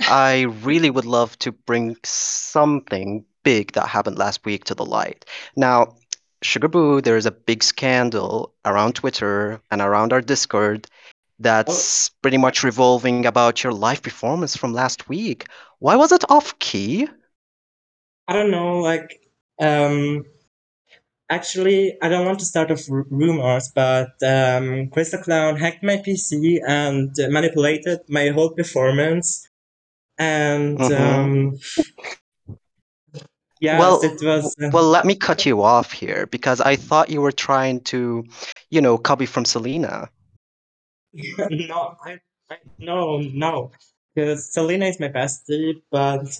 I 0.00 0.42
really 0.62 0.90
would 0.90 1.04
love 1.04 1.38
to 1.40 1.52
bring 1.52 1.96
something 2.04 3.24
big 3.44 3.72
that 3.72 3.88
happened 3.88 4.18
last 4.18 4.44
week 4.44 4.64
to 4.64 4.74
the 4.74 4.84
light. 4.84 5.24
Now, 5.56 5.96
Sugar 6.42 6.68
Boo, 6.68 7.00
there 7.00 7.16
is 7.16 7.26
a 7.26 7.30
big 7.32 7.62
scandal 7.62 8.52
around 8.64 8.94
Twitter 8.94 9.60
and 9.70 9.80
around 9.80 10.12
our 10.12 10.20
Discord 10.20 10.86
that's 11.38 12.08
pretty 12.22 12.38
much 12.38 12.62
revolving 12.62 13.26
about 13.26 13.62
your 13.62 13.72
live 13.72 14.02
performance 14.02 14.56
from 14.56 14.72
last 14.72 15.08
week. 15.08 15.46
Why 15.78 15.96
was 15.96 16.12
it 16.12 16.24
off 16.30 16.58
key? 16.58 17.08
I 18.28 18.32
don't 18.34 18.50
know, 18.50 18.78
like, 18.78 19.20
um, 19.60 20.24
actually, 21.30 21.96
I 22.02 22.08
don't 22.08 22.26
want 22.26 22.38
to 22.40 22.44
start 22.44 22.70
off 22.70 22.82
r- 22.90 23.06
rumors, 23.10 23.70
but 23.74 24.12
um, 24.26 24.88
Crystal 24.90 25.20
Clown 25.22 25.56
hacked 25.56 25.82
my 25.82 25.96
PC 25.98 26.60
and 26.66 27.10
uh, 27.18 27.28
manipulated 27.30 28.00
my 28.08 28.28
whole 28.28 28.50
performance. 28.50 29.48
And, 30.18 30.78
Mhm. 30.78 30.90
um, 30.90 31.58
yes, 33.60 33.78
well, 33.78 34.00
it 34.02 34.22
was. 34.22 34.54
uh, 34.62 34.70
well, 34.72 34.84
let 34.88 35.04
me 35.04 35.14
cut 35.14 35.46
you 35.46 35.62
off 35.62 35.92
here 35.92 36.26
because 36.26 36.60
I 36.60 36.76
thought 36.76 37.10
you 37.10 37.20
were 37.20 37.32
trying 37.32 37.80
to, 37.84 38.24
you 38.70 38.80
know, 38.80 38.98
copy 38.98 39.26
from 39.26 39.44
Selena. 39.44 40.08
no, 41.50 41.96
I, 42.04 42.20
I, 42.50 42.56
no, 42.78 43.18
no. 43.18 43.70
Because 44.14 44.52
Selena 44.52 44.86
is 44.86 45.00
my 45.00 45.08
bestie, 45.08 45.82
but 45.90 46.38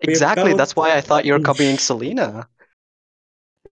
Exactly. 0.00 0.50
both- 0.50 0.58
That's 0.58 0.76
why 0.76 0.96
I 0.96 1.00
thought 1.00 1.24
you 1.24 1.32
were 1.32 1.40
copying 1.40 1.78
Selena. 1.78 2.48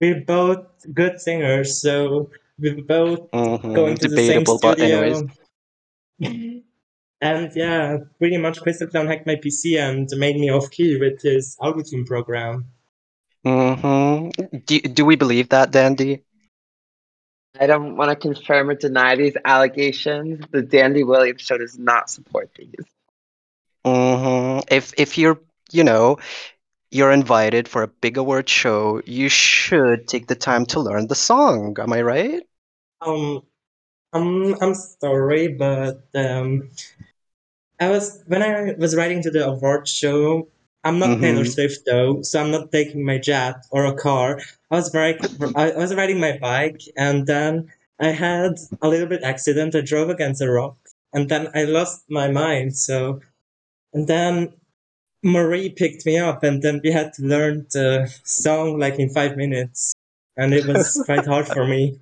we're 0.00 0.20
both 0.24 0.66
good 0.92 1.20
singers, 1.20 1.80
so 1.80 2.30
we're 2.58 2.82
both 2.82 3.30
Mhm, 3.32 3.74
going 3.74 3.96
to 3.98 4.08
the 4.08 4.16
same 4.18 4.44
Debatable, 4.44 4.58
but 4.58 4.78
studio. 4.78 5.02
anyways. 5.02 5.22
and 7.20 7.50
yeah, 7.56 7.98
pretty 8.18 8.36
much 8.38 8.60
Crystal 8.62 8.88
Clown 8.88 9.06
hacked 9.06 9.26
my 9.26 9.36
PC 9.36 9.78
and 9.78 10.08
made 10.16 10.36
me 10.36 10.50
off 10.50 10.70
key 10.70 10.98
with 10.98 11.22
his 11.22 11.56
autotune 11.60 12.06
program. 12.06 12.66
hmm 13.44 14.30
Do, 14.66 14.80
do 14.80 15.04
we 15.04 15.16
believe 15.16 15.48
that, 15.50 15.70
Dandy? 15.70 16.22
I 17.60 17.66
don't 17.66 17.96
want 17.96 18.10
to 18.10 18.16
confirm 18.16 18.70
or 18.70 18.74
deny 18.74 19.16
these 19.16 19.36
allegations. 19.44 20.44
The 20.50 20.62
Dandy 20.62 21.02
Williams 21.04 21.42
show 21.42 21.58
does 21.58 21.78
not 21.78 22.10
support 22.10 22.50
these. 22.56 22.74
hmm 23.84 24.60
If 24.70 24.92
if 24.96 25.18
you're, 25.18 25.40
you 25.72 25.84
know, 25.84 26.18
you're 26.90 27.12
invited 27.12 27.68
for 27.68 27.82
a 27.82 27.88
big 27.88 28.18
award 28.18 28.48
show, 28.48 29.02
you 29.06 29.28
should 29.28 30.08
take 30.08 30.26
the 30.28 30.36
time 30.36 30.66
to 30.68 30.80
learn 30.80 31.08
the 31.08 31.16
song. 31.16 31.76
Am 31.80 31.92
I 31.92 32.02
right? 32.02 32.42
Um, 33.00 33.42
I'm 34.12 34.54
I'm 34.62 34.74
sorry, 34.74 35.48
but 35.48 36.04
um, 36.14 36.70
I 37.78 37.90
was 37.90 38.22
when 38.26 38.42
I 38.42 38.72
was 38.78 38.96
writing 38.96 39.22
to 39.24 39.30
the 39.30 39.46
award 39.46 39.86
show. 39.86 40.48
I'm 40.84 40.98
not 40.98 41.20
Taylor 41.20 41.44
Mhm. 41.44 41.54
Swift 41.54 41.86
though, 41.86 42.22
so 42.22 42.40
I'm 42.40 42.50
not 42.50 42.72
taking 42.72 43.04
my 43.04 43.18
jet 43.18 43.56
or 43.70 43.86
a 43.86 43.94
car. 43.94 44.40
I 44.70 44.76
was 44.76 44.88
very, 44.88 45.16
I 45.54 45.70
was 45.76 45.94
riding 45.94 46.18
my 46.18 46.38
bike, 46.38 46.82
and 46.96 47.26
then 47.26 47.70
I 48.00 48.08
had 48.08 48.58
a 48.80 48.88
little 48.88 49.06
bit 49.06 49.22
accident. 49.22 49.76
I 49.76 49.80
drove 49.82 50.10
against 50.10 50.42
a 50.42 50.50
rock, 50.50 50.76
and 51.12 51.28
then 51.28 51.48
I 51.54 51.64
lost 51.64 52.04
my 52.10 52.28
mind. 52.28 52.76
So, 52.76 53.20
and 53.92 54.08
then 54.08 54.54
Marie 55.22 55.70
picked 55.70 56.04
me 56.04 56.18
up, 56.18 56.42
and 56.42 56.62
then 56.62 56.80
we 56.82 56.90
had 56.90 57.12
to 57.14 57.22
learn 57.22 57.66
the 57.72 58.12
song 58.24 58.78
like 58.78 58.98
in 58.98 59.08
five 59.10 59.36
minutes, 59.36 59.94
and 60.36 60.52
it 60.52 60.66
was 60.66 61.00
quite 61.06 61.26
hard 61.26 61.46
for 61.46 61.64
me. 61.64 62.00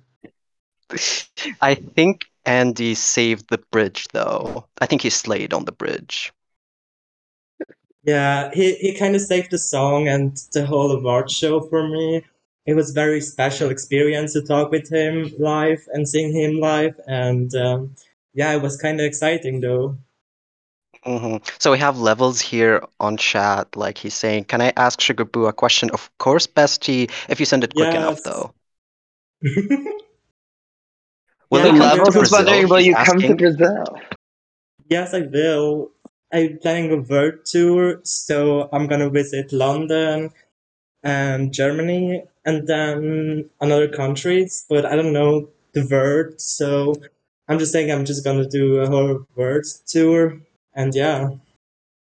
I 1.61 1.75
think 1.75 2.25
Andy 2.45 2.95
saved 2.95 3.49
the 3.49 3.59
bridge, 3.71 4.07
though. 4.11 4.65
I 4.79 4.87
think 4.87 5.03
he 5.03 5.09
slayed 5.09 5.53
on 5.53 5.65
the 5.65 5.71
bridge. 5.71 6.33
Yeah, 8.03 8.51
he, 8.53 8.75
he 8.75 8.93
kind 8.93 9.15
of 9.15 9.21
saved 9.21 9.51
the 9.51 9.57
song 9.57 10.07
and 10.07 10.35
the 10.53 10.65
whole 10.65 10.91
award 10.91 11.29
show 11.31 11.61
for 11.61 11.87
me. 11.87 12.23
It 12.65 12.75
was 12.75 12.91
very 12.91 13.21
special 13.21 13.69
experience 13.71 14.33
to 14.33 14.41
talk 14.43 14.71
with 14.71 14.89
him 14.91 15.31
live 15.39 15.87
and 15.93 16.07
sing 16.07 16.31
him 16.31 16.59
live, 16.59 16.99
and 17.07 17.53
um, 17.55 17.95
yeah, 18.33 18.53
it 18.53 18.61
was 18.61 18.77
kind 18.77 18.99
of 18.99 19.05
exciting 19.05 19.61
though. 19.61 19.97
hmm 21.03 21.37
So 21.59 21.71
we 21.71 21.77
have 21.79 21.99
levels 21.99 22.41
here 22.41 22.83
on 22.99 23.17
chat, 23.17 23.75
like 23.75 23.97
he's 23.97 24.13
saying, 24.15 24.45
"Can 24.45 24.61
I 24.61 24.73
ask 24.77 24.99
Sugar 25.01 25.25
Boo 25.25 25.45
a 25.47 25.53
question?" 25.53 25.89
Of 25.91 26.09
course, 26.17 26.47
bestie, 26.47 27.09
if 27.29 27.39
you 27.39 27.45
send 27.45 27.63
it 27.63 27.75
quick 27.75 27.93
enough, 27.95 28.21
though. 28.23 28.53
Will 31.51 31.59
Yeah, 31.59 31.67
you 31.67 31.73
I'm 31.81 31.81
come 31.81 31.93
to 32.01 32.11
Brazil? 32.11 32.45
wondering, 32.45 32.67
will 32.69 32.79
He's 32.79 32.87
you 32.87 32.95
come 32.95 33.21
to. 33.23 33.35
Brazil? 33.35 33.99
yes, 34.89 35.13
I 35.13 35.21
will. 35.21 35.91
I'm 36.33 36.57
planning 36.59 36.91
a 36.91 36.97
world 36.97 37.45
tour, 37.45 37.99
so 38.03 38.69
I'm 38.71 38.87
gonna 38.87 39.09
visit 39.09 39.51
London 39.51 40.31
and 41.03 41.53
Germany 41.53 42.23
and 42.45 42.67
then 42.67 43.49
another 43.59 43.87
countries, 43.87 44.65
but 44.69 44.85
I 44.85 44.95
don't 44.95 45.13
know 45.13 45.49
the 45.73 45.87
word, 45.89 46.39
so 46.41 46.95
I'm 47.47 47.59
just 47.59 47.71
saying 47.71 47.91
I'm 47.91 48.05
just 48.05 48.23
gonna 48.23 48.47
do 48.47 48.77
a 48.77 48.87
whole 48.87 49.25
world 49.35 49.65
tour, 49.87 50.39
and 50.73 50.95
yeah. 50.95 51.29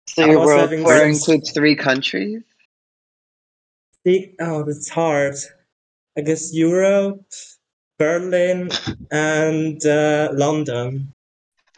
So 0.09 0.27
your 0.27 0.41
world 0.45 0.71
tour 0.71 0.99
some- 0.99 1.11
includes 1.11 1.53
three 1.53 1.77
countries? 1.77 2.43
Oh, 4.41 4.65
it's 4.69 4.89
hard. 4.89 5.37
I 6.17 6.23
guess 6.23 6.53
Europe, 6.53 7.25
Berlin, 7.99 8.71
and 9.11 9.85
uh, 9.87 10.31
London. 10.33 11.13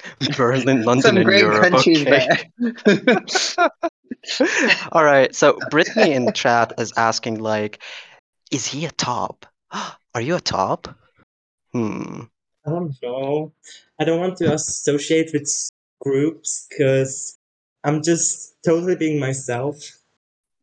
Berlin, 0.36 0.82
London, 0.84 1.02
Some 1.02 1.16
and 1.18 1.24
great 1.24 1.40
Europe. 1.40 1.62
countries 1.62 2.04
Okay. 2.06 2.28
there. 2.58 3.20
All 4.92 5.04
right. 5.04 5.34
So 5.34 5.60
Brittany 5.60 6.12
in 6.12 6.32
chat 6.32 6.72
is 6.78 6.92
asking, 6.96 7.40
like, 7.40 7.82
is 8.50 8.66
he 8.66 8.84
a 8.86 8.90
top? 8.90 9.46
Are 10.14 10.20
you 10.20 10.36
a 10.36 10.40
top? 10.40 10.88
Hmm. 11.72 12.22
I 12.66 12.70
don't 12.70 12.94
know. 13.02 13.52
I 14.00 14.04
don't 14.04 14.20
want 14.20 14.36
to 14.38 14.52
associate 14.54 15.30
with 15.32 15.50
groups 16.00 16.66
because 16.70 17.38
I'm 17.82 18.02
just 18.02 18.54
totally 18.64 18.96
being 18.96 19.20
myself. 19.20 19.76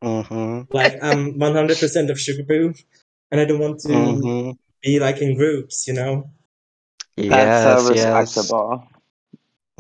Mm-hmm. 0.04 0.62
Like 0.74 0.94
I'm 1.04 1.34
100% 1.40 2.10
of 2.10 2.18
Sugarboo, 2.18 2.84
and 3.32 3.42
I 3.42 3.46
don't 3.46 3.60
want 3.60 3.80
to 3.82 3.88
Mm-hmm. 3.90 4.52
be 4.82 5.00
like 5.00 5.22
in 5.22 5.36
groups, 5.36 5.88
you 5.88 5.94
know. 5.94 6.30
That's 7.18 7.62
so 7.62 7.76
Yes, 7.78 7.92
yes. 7.94 8.52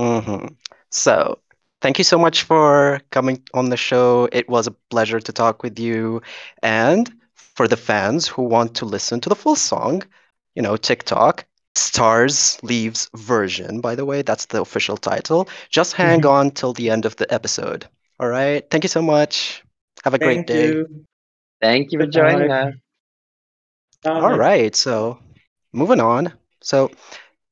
Respectable. 0.02 0.40
hmm 0.40 0.48
So, 0.90 1.40
thank 1.82 1.98
you 1.98 2.04
so 2.04 2.18
much 2.18 2.44
for 2.44 3.02
coming 3.12 3.42
on 3.54 3.70
the 3.70 3.78
show. 3.78 4.28
It 4.32 4.50
was 4.50 4.68
a 4.68 4.76
pleasure 4.90 5.20
to 5.20 5.32
talk 5.34 5.64
with 5.64 5.80
you. 5.80 6.22
And 6.62 7.12
for 7.36 7.68
the 7.68 7.78
fans 7.78 8.28
who 8.28 8.44
want 8.44 8.76
to 8.76 8.86
listen 8.86 9.20
to 9.22 9.30
the 9.30 9.36
full 9.36 9.56
song, 9.56 10.04
you 10.56 10.62
know, 10.62 10.76
TikTok, 10.78 11.46
Stars 11.76 12.58
Leaves 12.64 13.10
version, 13.16 13.82
by 13.82 13.96
the 13.96 14.06
way, 14.06 14.22
that's 14.22 14.46
the 14.46 14.62
official 14.62 14.98
title. 14.98 15.48
Just 15.70 15.94
hang 15.94 16.24
Mhm. 16.24 16.26
on 16.26 16.52
till 16.52 16.74
the 16.74 16.90
end 16.90 17.06
of 17.06 17.16
the 17.18 17.32
episode. 17.34 17.88
All 18.20 18.28
right. 18.28 18.64
Thank 18.70 18.84
you 18.84 18.90
so 18.90 19.02
much. 19.02 19.64
Have 20.04 20.14
a 20.14 20.20
great 20.20 20.46
Thank 20.46 20.48
day. 20.48 20.78
you. 20.82 21.06
Thank 21.62 21.92
you 21.92 22.00
for 22.00 22.08
joining 22.08 22.52
us. 22.52 22.74
All 24.20 24.34
right. 24.34 24.76
So 24.76 25.20
moving 25.74 26.00
on. 26.00 26.34
So, 26.62 26.92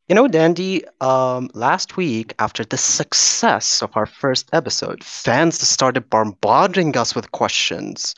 you 0.10 0.16
know, 0.16 0.28
Dandy, 0.28 0.84
um, 1.02 1.50
last 1.54 1.96
week, 1.96 2.34
after 2.40 2.66
the 2.66 2.78
success 2.78 3.82
of 3.84 3.96
our 3.96 4.08
first 4.08 4.50
episode, 4.54 5.04
fans 5.04 5.60
started 5.62 6.10
bombarding 6.10 6.98
us 6.98 7.14
with 7.16 7.32
questions. 7.32 8.16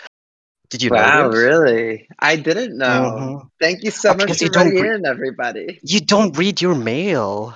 Did 0.69 0.83
you 0.83 0.89
know? 0.89 0.95
Wow, 0.95 1.27
really? 1.29 2.07
I 2.19 2.37
didn't 2.37 2.77
know. 2.77 2.87
Mhm. 3.19 3.49
Thank 3.59 3.83
you 3.83 3.91
so 3.91 4.11
Oh, 4.11 4.13
much 4.13 4.19
because 4.27 4.37
for 4.37 4.43
you 4.45 4.49
don't 4.51 4.65
writing 4.67 4.81
re- 4.83 4.95
in, 4.95 5.05
everybody. 5.05 5.79
You 5.83 5.99
don't 5.99 6.37
read 6.37 6.61
your 6.61 6.75
mail. 6.75 7.53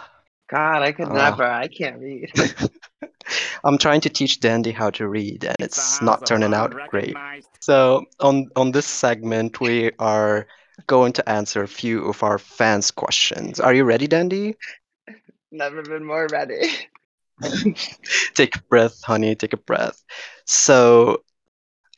God, 0.50 0.84
I 0.84 0.92
could 0.92 1.08
Oh. 1.08 1.14
never. 1.14 1.44
I 1.46 1.68
can't 1.68 1.98
read. 2.00 2.30
I'm 3.64 3.78
trying 3.78 4.02
to 4.02 4.10
teach 4.10 4.42
Dandy 4.42 4.72
how 4.72 4.90
to 4.92 5.08
read, 5.08 5.46
and 5.46 5.56
it's 5.60 6.02
not 6.02 6.26
turning 6.28 6.54
out 6.54 6.76
great. 6.90 7.16
So, 7.62 8.06
on 8.20 8.50
on 8.56 8.72
this 8.72 8.86
segment, 8.86 9.60
we 9.62 9.92
are 9.98 10.46
going 10.88 11.14
to 11.14 11.30
answer 11.30 11.64
a 11.64 11.68
few 11.68 12.06
of 12.06 12.24
our 12.24 12.38
fans' 12.38 12.92
questions. 12.92 13.60
Are 13.60 13.74
you 13.74 13.84
ready, 13.84 14.08
Dandy? 14.08 14.56
Never 15.52 15.82
been 15.82 16.04
more 16.04 16.28
ready. 16.32 16.70
take 18.34 18.56
a 18.56 18.62
breath, 18.70 19.02
honey. 19.04 19.36
Take 19.36 19.54
a 19.54 19.58
breath. 19.58 20.04
So, 20.46 21.24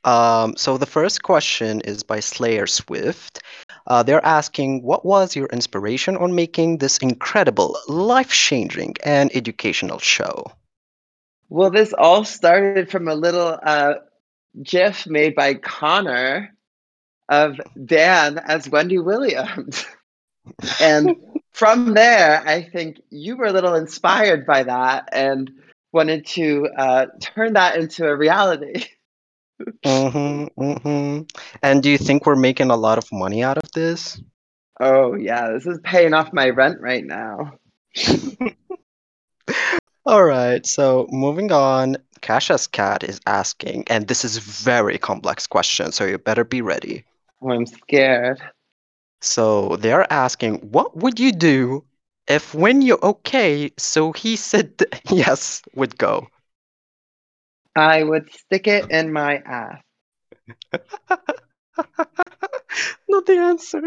um, 0.03 0.55
so 0.55 0.77
the 0.77 0.85
first 0.85 1.23
question 1.23 1.81
is 1.81 2.03
by 2.03 2.19
Slayer 2.19 2.67
Swift. 2.67 3.41
Uh, 3.87 4.03
they're 4.03 4.25
asking, 4.25 4.83
what 4.83 5.05
was 5.05 5.35
your 5.35 5.47
inspiration 5.47 6.17
on 6.17 6.35
making 6.35 6.77
this 6.77 6.97
incredible, 6.97 7.77
life-changing, 7.87 8.95
and 9.03 9.35
educational 9.35 9.99
show? 9.99 10.51
Well, 11.49 11.71
this 11.71 11.93
all 11.93 12.25
started 12.25 12.91
from 12.91 13.07
a 13.07 13.15
little 13.15 13.57
uh, 13.63 13.95
GIF 14.61 15.07
made 15.07 15.35
by 15.35 15.53
Connor 15.53 16.53
of 17.29 17.59
Dan 17.85 18.39
as 18.39 18.69
Wendy 18.69 18.97
Williams. 18.97 19.85
and 20.81 21.15
from 21.51 21.93
there, 21.93 22.43
I 22.45 22.63
think 22.63 23.01
you 23.09 23.37
were 23.37 23.45
a 23.45 23.53
little 23.53 23.75
inspired 23.75 24.45
by 24.45 24.63
that 24.63 25.09
and 25.11 25.51
wanted 25.91 26.25
to 26.27 26.69
uh, 26.77 27.07
turn 27.19 27.53
that 27.53 27.77
into 27.77 28.05
a 28.05 28.15
reality. 28.15 28.85
Mm-hmm, 29.83 30.61
mm-hmm. 30.61 31.23
And 31.63 31.83
do 31.83 31.89
you 31.89 31.97
think 31.97 32.25
we're 32.25 32.35
making 32.35 32.69
a 32.69 32.75
lot 32.75 32.99
of 32.99 33.11
money 33.11 33.43
out 33.43 33.57
of 33.57 33.71
this? 33.71 34.21
Oh, 34.79 35.15
yeah, 35.15 35.49
this 35.51 35.65
is 35.65 35.79
paying 35.83 36.13
off 36.13 36.31
my 36.31 36.49
rent 36.49 36.79
right 36.79 37.03
now. 37.03 37.53
All 40.05 40.23
right, 40.23 40.65
so 40.65 41.07
moving 41.09 41.51
on, 41.51 41.97
Kesha's 42.21 42.67
cat 42.67 43.03
is 43.03 43.19
asking, 43.25 43.85
and 43.87 44.07
this 44.07 44.23
is 44.23 44.37
very 44.37 44.97
complex 44.97 45.47
question, 45.47 45.91
so 45.91 46.05
you 46.05 46.17
better 46.17 46.43
be 46.43 46.61
ready. 46.61 47.03
Oh, 47.41 47.52
I'm 47.52 47.65
scared. 47.65 48.41
So 49.21 49.76
they're 49.78 50.12
asking, 50.12 50.56
what 50.71 50.95
would 50.97 51.19
you 51.19 51.32
do 51.32 51.86
if 52.28 52.54
when 52.54 52.82
you're 52.82 53.04
okay, 53.04 53.71
so 53.78 54.12
he 54.12 54.36
said 54.36 54.78
th- 54.78 55.02
yes 55.12 55.62
would 55.76 55.97
go? 55.97 56.28
I 57.78 58.04
would 58.04 58.30
stick 58.32 58.67
it 58.67 58.89
in 58.89 59.13
my 59.13 59.38
ass. 59.38 59.82
Not 63.10 63.26
the 63.26 63.38
answer. 63.38 63.82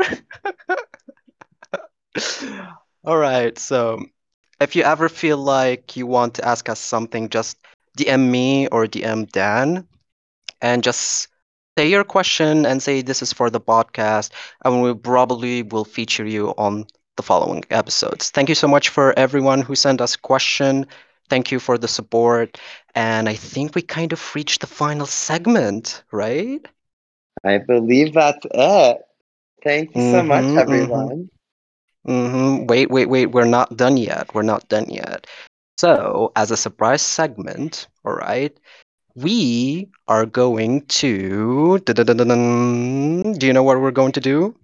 All 3.05 3.17
right, 3.19 3.57
so 3.59 4.03
if 4.61 4.77
you 4.77 4.83
ever 4.83 5.09
feel 5.09 5.39
like 5.39 5.97
you 5.97 6.07
want 6.07 6.35
to 6.35 6.47
ask 6.47 6.69
us 6.69 6.81
something, 6.81 7.29
just 7.31 7.59
DM 7.97 8.31
me 8.31 8.69
or 8.69 8.87
DM 8.87 9.25
Dan 9.27 9.87
and 10.63 10.85
just 10.85 11.30
say 11.81 11.89
your 11.89 12.05
question 12.05 12.67
and 12.67 12.83
say 12.83 13.03
this 13.03 13.23
is 13.23 13.33
for 13.33 13.51
the 13.51 13.61
podcast, 13.61 14.31
and 14.65 14.83
we 14.83 14.95
probably 14.95 15.63
will 15.63 15.85
feature 15.85 16.27
you 16.27 16.55
on 16.59 16.87
the 17.17 17.23
following 17.23 17.65
episodes. 17.71 18.31
Thank 18.31 18.49
you 18.49 18.55
so 18.55 18.69
much 18.69 18.89
for 18.91 19.19
everyone 19.19 19.63
who 19.63 19.75
sent 19.75 20.01
us 20.01 20.17
question. 20.17 20.87
Thank 21.29 21.51
you 21.53 21.61
for 21.61 21.79
the 21.79 21.89
support. 21.89 22.59
And 22.95 23.29
I 23.29 23.35
think 23.35 23.75
we 23.75 23.83
kind 23.83 24.13
of 24.13 24.35
reached 24.35 24.61
the 24.61 24.67
final 24.67 25.07
segment, 25.07 26.03
right? 26.13 26.67
I 27.45 27.59
believe 27.59 28.15
that's 28.15 28.47
it. 28.53 28.99
Thank 29.63 29.95
you 29.95 30.01
so 30.03 30.23
much, 30.23 30.53
Mhm, 30.55 30.65
mhm. 30.67 31.11
everyone. 31.11 31.31
hmm 32.07 32.67
Wait, 32.67 32.91
wait, 32.91 33.09
wait. 33.09 33.27
We're 33.27 33.45
not 33.45 33.77
done 33.77 33.97
yet. 33.97 34.35
We're 34.35 34.43
not 34.43 34.69
done 34.69 34.87
yet. 34.91 35.27
So, 35.79 36.33
as 36.37 36.51
a 36.51 36.57
surprise 36.57 37.03
segment, 37.03 37.89
all 38.05 38.13
right, 38.15 38.57
we 39.15 39.89
are 40.09 40.27
going 40.27 40.83
to. 40.87 41.79
Do 41.79 43.47
you 43.47 43.53
know 43.53 43.63
what 43.63 43.81
we're 43.81 43.91
going 43.91 44.13
to 44.13 44.21
do? 44.21 44.55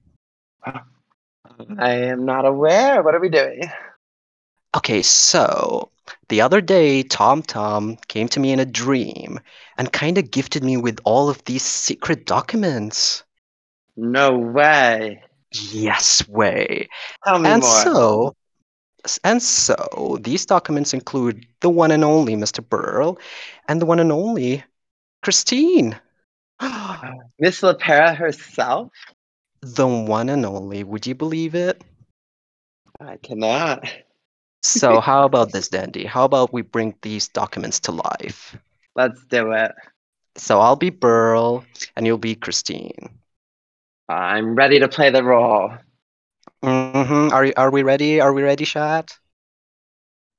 I 1.79 1.91
am 1.91 2.25
not 2.25 2.45
aware. 2.45 3.03
What 3.03 3.15
are 3.15 3.21
we 3.21 3.29
doing? 3.29 3.63
Okay, 4.77 5.03
so 5.03 5.91
the 6.29 6.41
other 6.41 6.61
day, 6.61 7.03
TomTom 7.03 7.99
came 8.09 8.29
to 8.29 8.41
me 8.41 8.53
in 8.53 8.61
a 8.61 8.67
dream 8.67 9.41
and 9.79 9.93
kind 9.93 10.19
of 10.19 10.31
gifted 10.31 10.63
me 10.63 10.77
with 10.77 10.99
all 11.05 11.29
of 11.29 11.43
these 11.45 11.65
secret 11.65 12.27
documents. 12.27 13.25
No 13.97 14.37
way. 14.39 15.23
Yes, 15.73 16.27
way. 16.29 16.89
Tell 17.25 17.39
me 17.39 17.49
And 17.51 17.63
more. 17.63 17.71
so, 17.71 18.35
and 19.25 19.43
so, 19.43 20.19
these 20.21 20.47
documents 20.47 20.95
include 20.95 21.47
the 21.61 21.71
one 21.71 21.91
and 21.91 22.05
only 22.05 22.35
Mr. 22.35 22.67
Burl 22.67 23.19
and 23.69 23.81
the 23.81 23.87
one 23.87 24.01
and 24.01 24.13
only 24.13 24.65
Christine. 25.23 25.99
Miss 27.41 27.61
Lepera 27.61 28.17
herself? 28.17 28.91
the 29.75 29.87
one 29.87 30.29
and 30.29 30.45
only. 30.47 30.85
Would 30.85 31.07
you 31.07 31.15
believe 31.15 31.55
it? 31.55 31.83
I 33.01 33.17
cannot. 33.17 33.89
So, 34.63 35.01
how 35.01 35.25
about 35.25 35.53
this, 35.53 35.69
Dandy? 35.69 36.05
How 36.05 36.25
about 36.25 36.53
we 36.53 36.63
bring 36.63 36.95
these 37.03 37.29
documents 37.29 37.81
to 37.81 37.93
life? 37.93 38.57
Let's 38.95 39.23
do 39.27 39.53
it. 39.53 39.73
So, 40.37 40.61
I'll 40.61 40.77
be 40.77 40.91
Burl 40.91 41.65
and 41.95 42.07
you'll 42.07 42.19
be 42.19 42.35
Christine. 42.35 43.11
I'm 44.09 44.55
ready 44.55 44.79
to 44.81 44.89
play 44.89 45.11
the 45.11 45.23
role. 45.23 45.73
Mm-hmm. 46.65 47.33
Are, 47.33 47.53
are 47.57 47.71
we 47.71 47.83
ready? 47.83 48.21
Are 48.21 48.33
we 48.33 48.43
ready, 48.43 48.65
chat? 48.65 49.17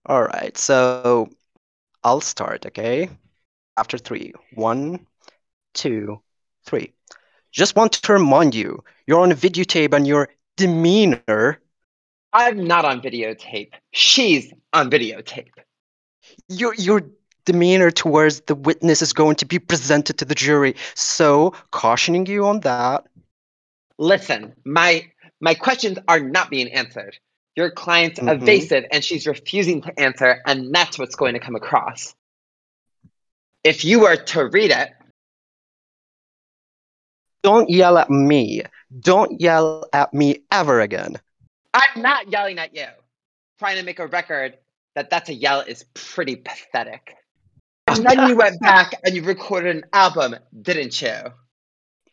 All 0.05 0.23
right, 0.23 0.57
so 0.57 1.29
I'll 2.03 2.21
start, 2.21 2.65
okay? 2.65 3.09
After 3.75 3.97
three. 3.97 4.33
One, 4.53 5.05
two, 5.73 6.21
three. 6.65 6.93
Just 7.51 7.75
want 7.75 7.93
to 7.93 8.13
remind 8.13 8.55
you, 8.55 8.83
you're 9.05 9.19
on 9.19 9.31
a 9.31 9.35
videotape 9.35 9.93
and 9.93 10.07
your 10.07 10.29
demeanor, 10.57 11.59
I'm 12.33 12.67
not 12.67 12.85
on 12.85 13.01
videotape. 13.01 13.71
She's 13.93 14.53
on 14.73 14.91
videotape. 14.91 15.49
your 16.49 16.73
your 16.75 17.01
demeanor 17.45 17.89
towards 17.89 18.41
the 18.41 18.55
witness 18.55 19.01
is 19.01 19.13
going 19.13 19.35
to 19.37 19.45
be 19.45 19.59
presented 19.59 20.17
to 20.19 20.25
the 20.25 20.35
jury. 20.35 20.75
So, 20.95 21.53
cautioning 21.71 22.25
you 22.25 22.45
on 22.45 22.59
that. 22.61 23.05
Listen, 23.97 24.53
my 24.65 25.09
my 25.39 25.53
questions 25.53 25.97
are 26.07 26.19
not 26.19 26.49
being 26.49 26.71
answered. 26.71 27.17
Your 27.55 27.71
client's 27.71 28.19
Mhm. 28.19 28.41
evasive 28.41 28.85
and 28.91 29.03
she's 29.03 29.25
refusing 29.27 29.81
to 29.81 29.99
answer, 29.99 30.41
and 30.45 30.73
that's 30.73 30.99
what's 30.99 31.15
going 31.15 31.33
to 31.33 31.39
come 31.39 31.55
across. 31.55 32.15
If 33.63 33.83
you 33.83 34.01
were 34.01 34.15
to 34.15 34.47
read 34.47 34.71
it, 34.71 34.93
Don't 37.43 37.69
yell 37.69 37.97
at 37.97 38.09
me. 38.09 38.63
Don't 38.99 39.39
yell 39.39 39.87
at 39.93 40.13
me 40.13 40.43
ever 40.51 40.81
again. 40.81 41.17
I'm 41.73 42.01
not 42.01 42.29
yelling 42.29 42.59
at 42.59 42.75
you. 42.75 42.87
Trying 43.59 43.77
to 43.77 43.83
make 43.83 43.99
a 43.99 44.07
record 44.07 44.57
that 44.95 45.09
that's 45.09 45.29
a 45.29 45.33
yell 45.33 45.61
is 45.61 45.85
pretty 45.93 46.35
pathetic. 46.35 47.15
And 47.87 48.03
then 48.05 48.27
you 48.27 48.35
went 48.35 48.59
back 48.59 48.95
and 49.05 49.15
you 49.15 49.23
recorded 49.23 49.77
an 49.77 49.85
album, 49.93 50.35
didn't 50.61 51.01
you? 51.01 51.15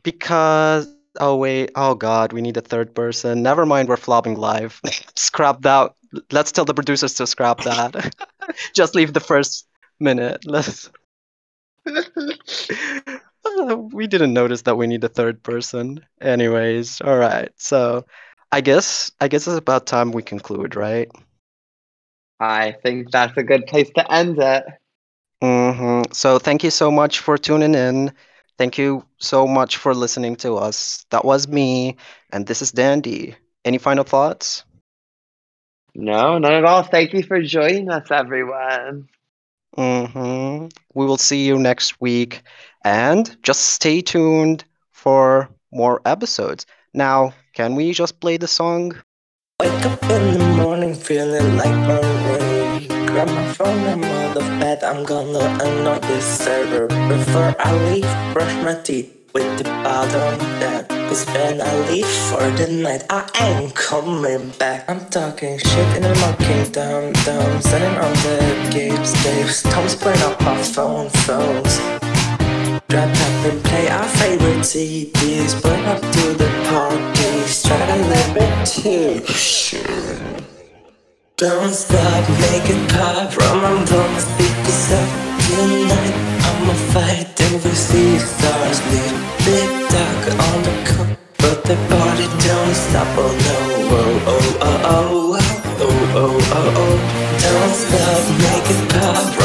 Because 0.05 0.87
oh 1.21 1.37
wait, 1.37 1.71
oh 1.77 1.95
god, 1.95 2.33
we 2.33 2.43
need 2.43 2.57
a 2.57 2.61
third 2.63 2.95
person. 2.95 3.43
Never 3.43 3.67
mind, 3.67 3.89
we're 3.89 3.97
flopping 3.97 4.37
live. 4.37 4.81
scrap 5.17 5.63
that. 5.63 5.93
Let's 6.31 6.53
tell 6.53 6.65
the 6.65 6.75
producers 6.75 7.15
to 7.15 7.27
scrap 7.27 7.61
that. 7.63 8.15
Just 8.75 8.95
leave 8.95 9.13
the 9.13 9.21
first 9.21 9.67
minute. 10.01 10.45
Let's 10.47 10.91
we 13.93 14.07
didn't 14.07 14.33
notice 14.33 14.63
that 14.63 14.77
we 14.77 14.87
need 14.87 15.05
a 15.05 15.09
third 15.09 15.43
person. 15.43 16.05
Anyways, 16.21 17.01
all 17.01 17.17
right. 17.17 17.51
So, 17.57 18.05
I 18.53 18.61
guess 18.61 19.11
I 19.21 19.29
guess 19.29 19.47
it's 19.47 19.57
about 19.57 19.87
time 19.87 20.13
we 20.13 20.23
conclude, 20.23 20.77
right? 20.77 21.09
I 22.41 22.73
think 22.83 23.11
that's 23.11 23.37
a 23.37 23.43
good 23.43 23.67
place 23.67 23.91
to 23.97 24.13
end 24.13 24.39
it. 24.39 24.65
hmm 25.43 26.03
So, 26.13 26.39
thank 26.39 26.65
you 26.65 26.71
so 26.71 26.91
much 26.91 27.21
for 27.21 27.37
tuning 27.39 27.75
in. 27.75 28.13
Thank 28.59 28.79
you 28.79 29.05
so 29.19 29.47
much 29.47 29.77
for 29.77 29.95
listening 29.95 30.37
to 30.37 30.57
us. 30.57 31.05
That 31.11 31.25
was 31.25 31.49
me, 31.49 31.97
and 32.33 32.47
this 32.47 32.63
is 32.63 32.73
Dandy. 32.73 33.35
Any 33.65 33.79
final 33.79 34.05
thoughts? 34.05 34.65
No, 35.95 36.39
not 36.39 36.53
at 36.53 36.65
all. 36.65 36.83
Thank 36.83 37.13
you 37.13 37.23
for 37.23 37.41
joining 37.43 37.91
us, 37.91 38.11
everyone. 38.11 39.09
hmm 39.77 40.67
We 40.95 41.07
will 41.07 41.19
see 41.19 41.45
you 41.47 41.59
next 41.59 42.01
week, 42.01 42.43
and 42.85 43.37
just 43.43 43.61
stay 43.75 44.01
tuned 44.03 44.65
for 44.93 45.49
more 45.73 46.01
episodes. 46.05 46.67
Now, 46.95 47.35
can 47.55 47.75
we 47.75 47.93
just 47.93 48.21
play 48.21 48.37
the 48.37 48.47
song? 48.47 48.95
Wake 49.61 49.85
up 49.87 50.03
in 50.05 50.39
the 50.39 50.45
morning 50.63 50.95
feeling 50.95 51.57
like 51.57 51.75
Marie. 51.89 52.54
Grab 53.15 53.29
my 53.29 53.53
phone, 53.53 53.87
I'm 53.87 54.03
out 54.03 54.37
of 54.37 54.43
bed. 54.59 54.83
I'm 54.83 55.05
gonna 55.05 55.39
annoy 55.63 56.01
this 56.01 56.27
server. 56.27 56.89
Before 56.89 57.55
I 57.61 57.71
leave, 57.87 58.35
brush 58.35 58.53
my 58.65 58.75
teeth 58.83 59.31
with 59.33 59.57
the 59.57 59.63
bottom 59.85 60.37
down. 60.59 60.85
Cause 61.07 61.25
when 61.27 61.61
I 61.61 61.73
leave 61.89 62.09
for 62.09 62.43
the 62.59 62.67
night, 62.83 63.05
I 63.11 63.23
ain't 63.41 63.73
coming 63.77 64.51
back. 64.59 64.91
I'm 64.91 64.99
talking 65.11 65.59
shit 65.59 65.97
in 65.97 66.03
the 66.03 66.15
market 66.27 66.73
down, 66.73 67.13
down. 67.23 67.63
Sending 67.63 67.97
on 68.03 68.13
the 68.27 68.71
games, 68.73 69.13
games. 69.23 69.63
Tom's 69.63 69.95
playing 69.95 70.21
up 70.23 70.41
my 70.41 70.61
phone, 70.61 71.09
phones. 71.23 71.79
Drop 72.89 73.15
up 73.15 73.47
and 73.47 73.63
play 73.63 73.91
our 73.91 74.09
favorite 74.19 74.67
CDs. 74.67 75.63
Burn 75.63 75.85
up 75.85 76.01
to 76.01 76.35
the 76.35 76.51
parties. 76.67 77.63
Try 77.63 77.79
to 77.79 77.97
live 78.11 78.37
it 78.43 78.67
too. 78.67 80.44
Don't 81.45 81.75
stop, 81.75 82.27
make 82.41 82.71
it 82.71 82.91
pop. 82.91 83.31
From 83.31 83.65
on 83.65 83.85
the 83.85 84.19
speakers 84.19 84.93
up 84.97 85.09
tonight. 85.45 86.15
I'ma 86.49 86.73
fight 86.93 87.37
till 87.37 87.59
we 87.59 87.71
see 87.87 88.19
stars. 88.19 88.81
Leave 88.89 89.19
big 89.45 89.71
dog 89.93 90.25
on 90.41 90.63
the 90.63 90.75
cup, 90.89 91.19
but 91.37 91.63
the 91.65 91.77
party 91.93 92.29
don't 92.49 92.75
stop. 92.75 93.09
Oh 93.19 93.29
no, 93.47 93.59
oh 94.01 94.33
oh 94.33 94.63
oh 94.65 94.87
oh 94.87 95.39
oh 95.81 96.17
oh 96.17 96.41
oh 96.61 96.81
oh. 96.83 96.97
Don't 97.45 97.75
stop, 97.85 98.25
make 98.41 98.71
it 98.75 98.83
pop. 98.95 99.44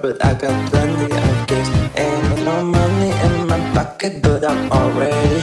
But 0.00 0.24
I 0.24 0.34
got 0.34 0.70
plenty 0.70 1.04
of 1.10 1.46
games. 1.48 1.68
Ain't 1.96 2.44
no 2.44 2.62
money 2.62 3.10
in 3.10 3.48
my 3.48 3.58
pocket, 3.74 4.22
but 4.22 4.44
I'm 4.44 4.70
already. 4.70 5.40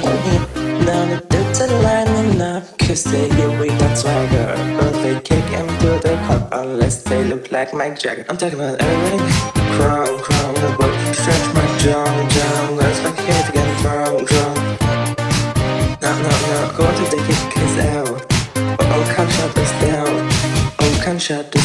Now 0.86 1.04
the 1.12 1.26
dudes 1.30 1.60
are 1.60 1.82
lining 1.82 2.42
up, 2.42 2.64
cause 2.78 3.04
they 3.04 3.28
get 3.30 3.60
weak, 3.60 3.78
that's 3.80 4.02
swagger. 4.02 4.56
But 4.78 4.94
they 5.04 5.20
kick 5.20 5.44
into 5.52 6.00
the 6.00 6.16
club 6.26 6.48
unless 6.54 7.04
they 7.04 7.26
look 7.26 7.52
like 7.52 7.72
Mick 7.72 8.00
Jagger. 8.00 8.26
I'm 8.30 8.38
talking 8.38 8.58
about 8.58 8.80
everything. 8.80 9.20
Crown, 9.76 10.18
crown, 10.20 10.54
the 10.54 10.76
book, 10.80 10.96
stretch 11.14 11.46
my 11.54 11.68
jaw, 11.84 12.06
jaw. 12.30 12.70
Let's 12.80 13.00
make 13.04 13.20
it 13.28 13.50
again, 13.50 13.72
drunk, 13.82 14.28
drunk. 14.30 14.58
No, 16.02 16.12
no, 16.24 16.32
no, 16.48 16.74
go 16.78 16.86
to 16.86 17.04
the 17.14 17.20
kick 17.28 17.58
is 17.60 17.78
out. 17.92 18.26
Oh, 18.80 19.14
can't 19.16 19.32
shut 19.32 19.54
this 19.54 19.72
down. 19.82 20.30
Oh, 20.80 21.02
can't 21.04 21.22
shut 21.22 21.52
down. 21.52 21.65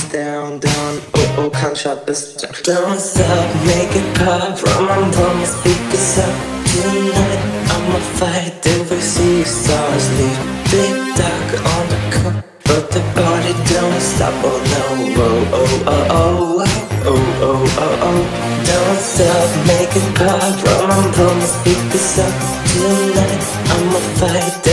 Shut 1.73 2.05
this 2.05 2.35
down. 2.35 2.53
Don't 2.65 2.99
stop, 2.99 3.55
make 3.65 3.95
it 3.95 4.17
pop. 4.19 4.59
From 4.59 4.89
on 4.89 5.11
the 5.11 5.47
speakers 5.47 6.19
up 6.19 6.35
tonight. 6.67 7.41
I'ma 7.73 8.01
fight 8.19 8.61
till 8.61 8.83
we 8.91 9.01
see 9.01 9.45
stars. 9.45 10.07
Leave 10.19 10.41
big 10.69 11.17
dog 11.17 11.49
on 11.73 11.85
the 11.89 12.01
cup, 12.11 12.45
but 12.65 12.91
the 12.91 13.01
party 13.15 13.55
don't 13.73 14.01
stop. 14.01 14.35
Oh 14.45 14.61
no, 14.75 14.85
oh, 15.17 15.57
oh, 15.57 15.85
oh, 15.87 16.05
oh, 16.11 16.61
oh, 16.61 16.67
oh, 17.07 17.23
oh, 17.41 17.65
oh, 17.79 18.09
oh. 18.09 18.21
Don't 18.67 19.01
stop, 19.01 19.51
make 19.71 19.95
it 19.95 20.09
pop. 20.19 20.53
From 20.61 20.91
on 20.91 21.39
the 21.39 21.47
speakers 21.47 22.19
up 22.19 22.35
tonight. 22.73 23.43
I'ma 23.73 24.01
fight 24.19 24.70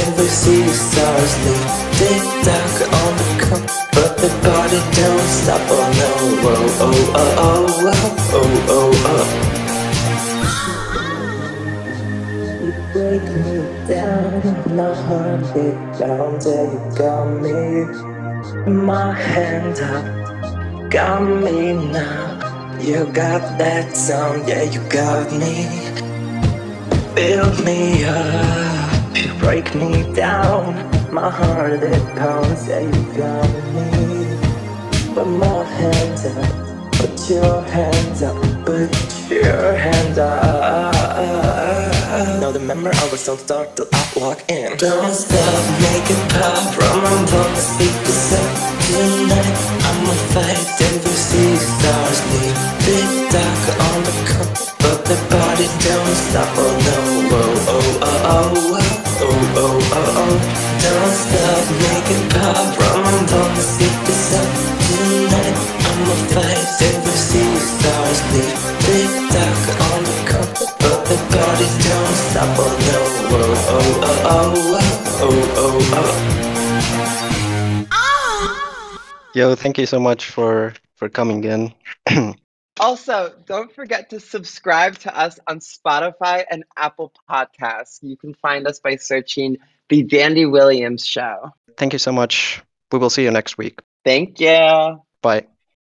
my 14.78 14.94
heart 14.94 15.42
beat 15.56 15.98
down 15.98 16.38
till 16.40 16.72
you 16.72 16.82
got 16.96 17.26
me. 17.42 17.84
My 18.72 19.12
hand 19.12 19.80
up, 19.80 20.92
got 20.92 21.22
me 21.24 21.74
now. 21.74 22.78
You 22.80 23.06
got 23.12 23.42
that 23.58 23.98
sound, 23.98 24.48
yeah, 24.48 24.62
you 24.62 24.82
got 24.88 25.32
me. 25.42 25.66
Build 27.16 27.66
me 27.66 28.06
up, 28.06 29.18
you 29.18 29.34
break 29.40 29.74
me 29.74 30.14
down. 30.14 30.76
My 31.12 31.32
heart 31.32 31.82
it 31.82 32.06
pounds, 32.16 32.68
yeah, 32.68 32.82
you 32.82 33.04
got 33.18 33.50
me. 33.74 33.90
Put 35.16 35.28
my 35.28 35.64
hands 35.80 36.24
up, 36.34 36.94
put 37.00 37.30
your 37.32 37.64
hands 37.64 38.22
up, 38.22 38.40
put 38.64 38.92
your 39.32 39.74
hands 39.74 40.20
up. 40.20 41.97
Now 42.08 42.52
the 42.54 42.60
memory 42.60 42.96
always 43.04 43.26
don't 43.26 43.38
start 43.38 43.76
till 43.76 43.88
I 43.92 44.04
walk 44.16 44.40
in. 44.48 44.78
Don't 44.78 45.12
stop, 45.12 45.64
make 45.84 46.08
it 46.08 46.24
pop 46.32 46.64
from 46.72 47.04
on 47.04 47.26
the 47.28 47.60
speakers 47.60 48.32
up 48.32 48.48
tonight. 48.88 49.60
I'ma 49.84 50.16
fight 50.32 50.56
we 51.04 51.12
see 51.12 51.56
stars. 51.60 52.20
Leave 52.32 52.60
big 52.88 53.12
dark 53.28 53.64
on 53.92 54.00
the 54.08 54.16
cup, 54.24 54.48
but 54.80 55.04
the 55.04 55.20
party 55.28 55.68
don't 55.84 56.16
stop. 56.32 56.48
Oh 56.56 56.80
no, 56.88 56.98
oh 57.36 57.76
oh 57.76 58.00
oh 58.00 58.56
oh 58.56 58.80
oh 59.20 59.52
oh 59.60 59.84
oh 59.92 60.24
oh. 60.24 60.36
Don't 60.80 61.12
stop, 61.12 61.66
make 61.84 62.08
it 62.08 62.24
pop 62.32 62.72
from 62.80 63.04
on 63.04 63.52
the 63.52 63.64
speakers 63.68 64.32
up 64.40 64.48
tonight. 64.88 65.60
I'ma 65.92 66.16
fight 66.32 66.88
we 67.04 67.12
see 67.12 67.52
stars. 67.60 68.20
Leave 68.32 68.77
Oh 72.40 72.44
no, 72.44 73.02
oh 73.30 73.58
oh 73.70 74.06
oh 74.26 74.54
oh 74.54 75.24
oh 75.24 75.42
oh 75.58 76.08
oh. 77.92 79.32
Yo, 79.34 79.56
thank 79.56 79.78
you 79.78 79.86
so 79.86 80.00
much 80.00 80.26
for 80.26 80.74
for 80.96 81.10
coming 81.10 81.44
in. 81.44 81.74
Also, 82.80 83.34
don't 83.48 83.74
forget 83.74 84.12
to 84.12 84.20
subscribe 84.20 85.00
to 85.00 85.18
us 85.18 85.40
on 85.48 85.60
Spotify 85.60 86.44
and 86.48 86.64
Apple 86.78 87.12
Podcasts. 87.28 87.98
You 88.04 88.16
can 88.16 88.36
find 88.36 88.68
us 88.68 88.80
by 88.80 88.98
searching 88.98 89.58
The 89.90 90.04
Dandy 90.04 90.46
Williams 90.46 91.04
Show. 91.04 91.50
thank 91.76 91.94
you 91.94 92.00
so 92.00 92.12
much. 92.12 92.62
We 92.92 93.00
will 93.00 93.10
see 93.10 93.24
you 93.24 93.32
next 93.32 93.58
week. 93.58 93.80
Thank 94.06 94.40
you. 94.40 95.02
Bye. 95.24 95.48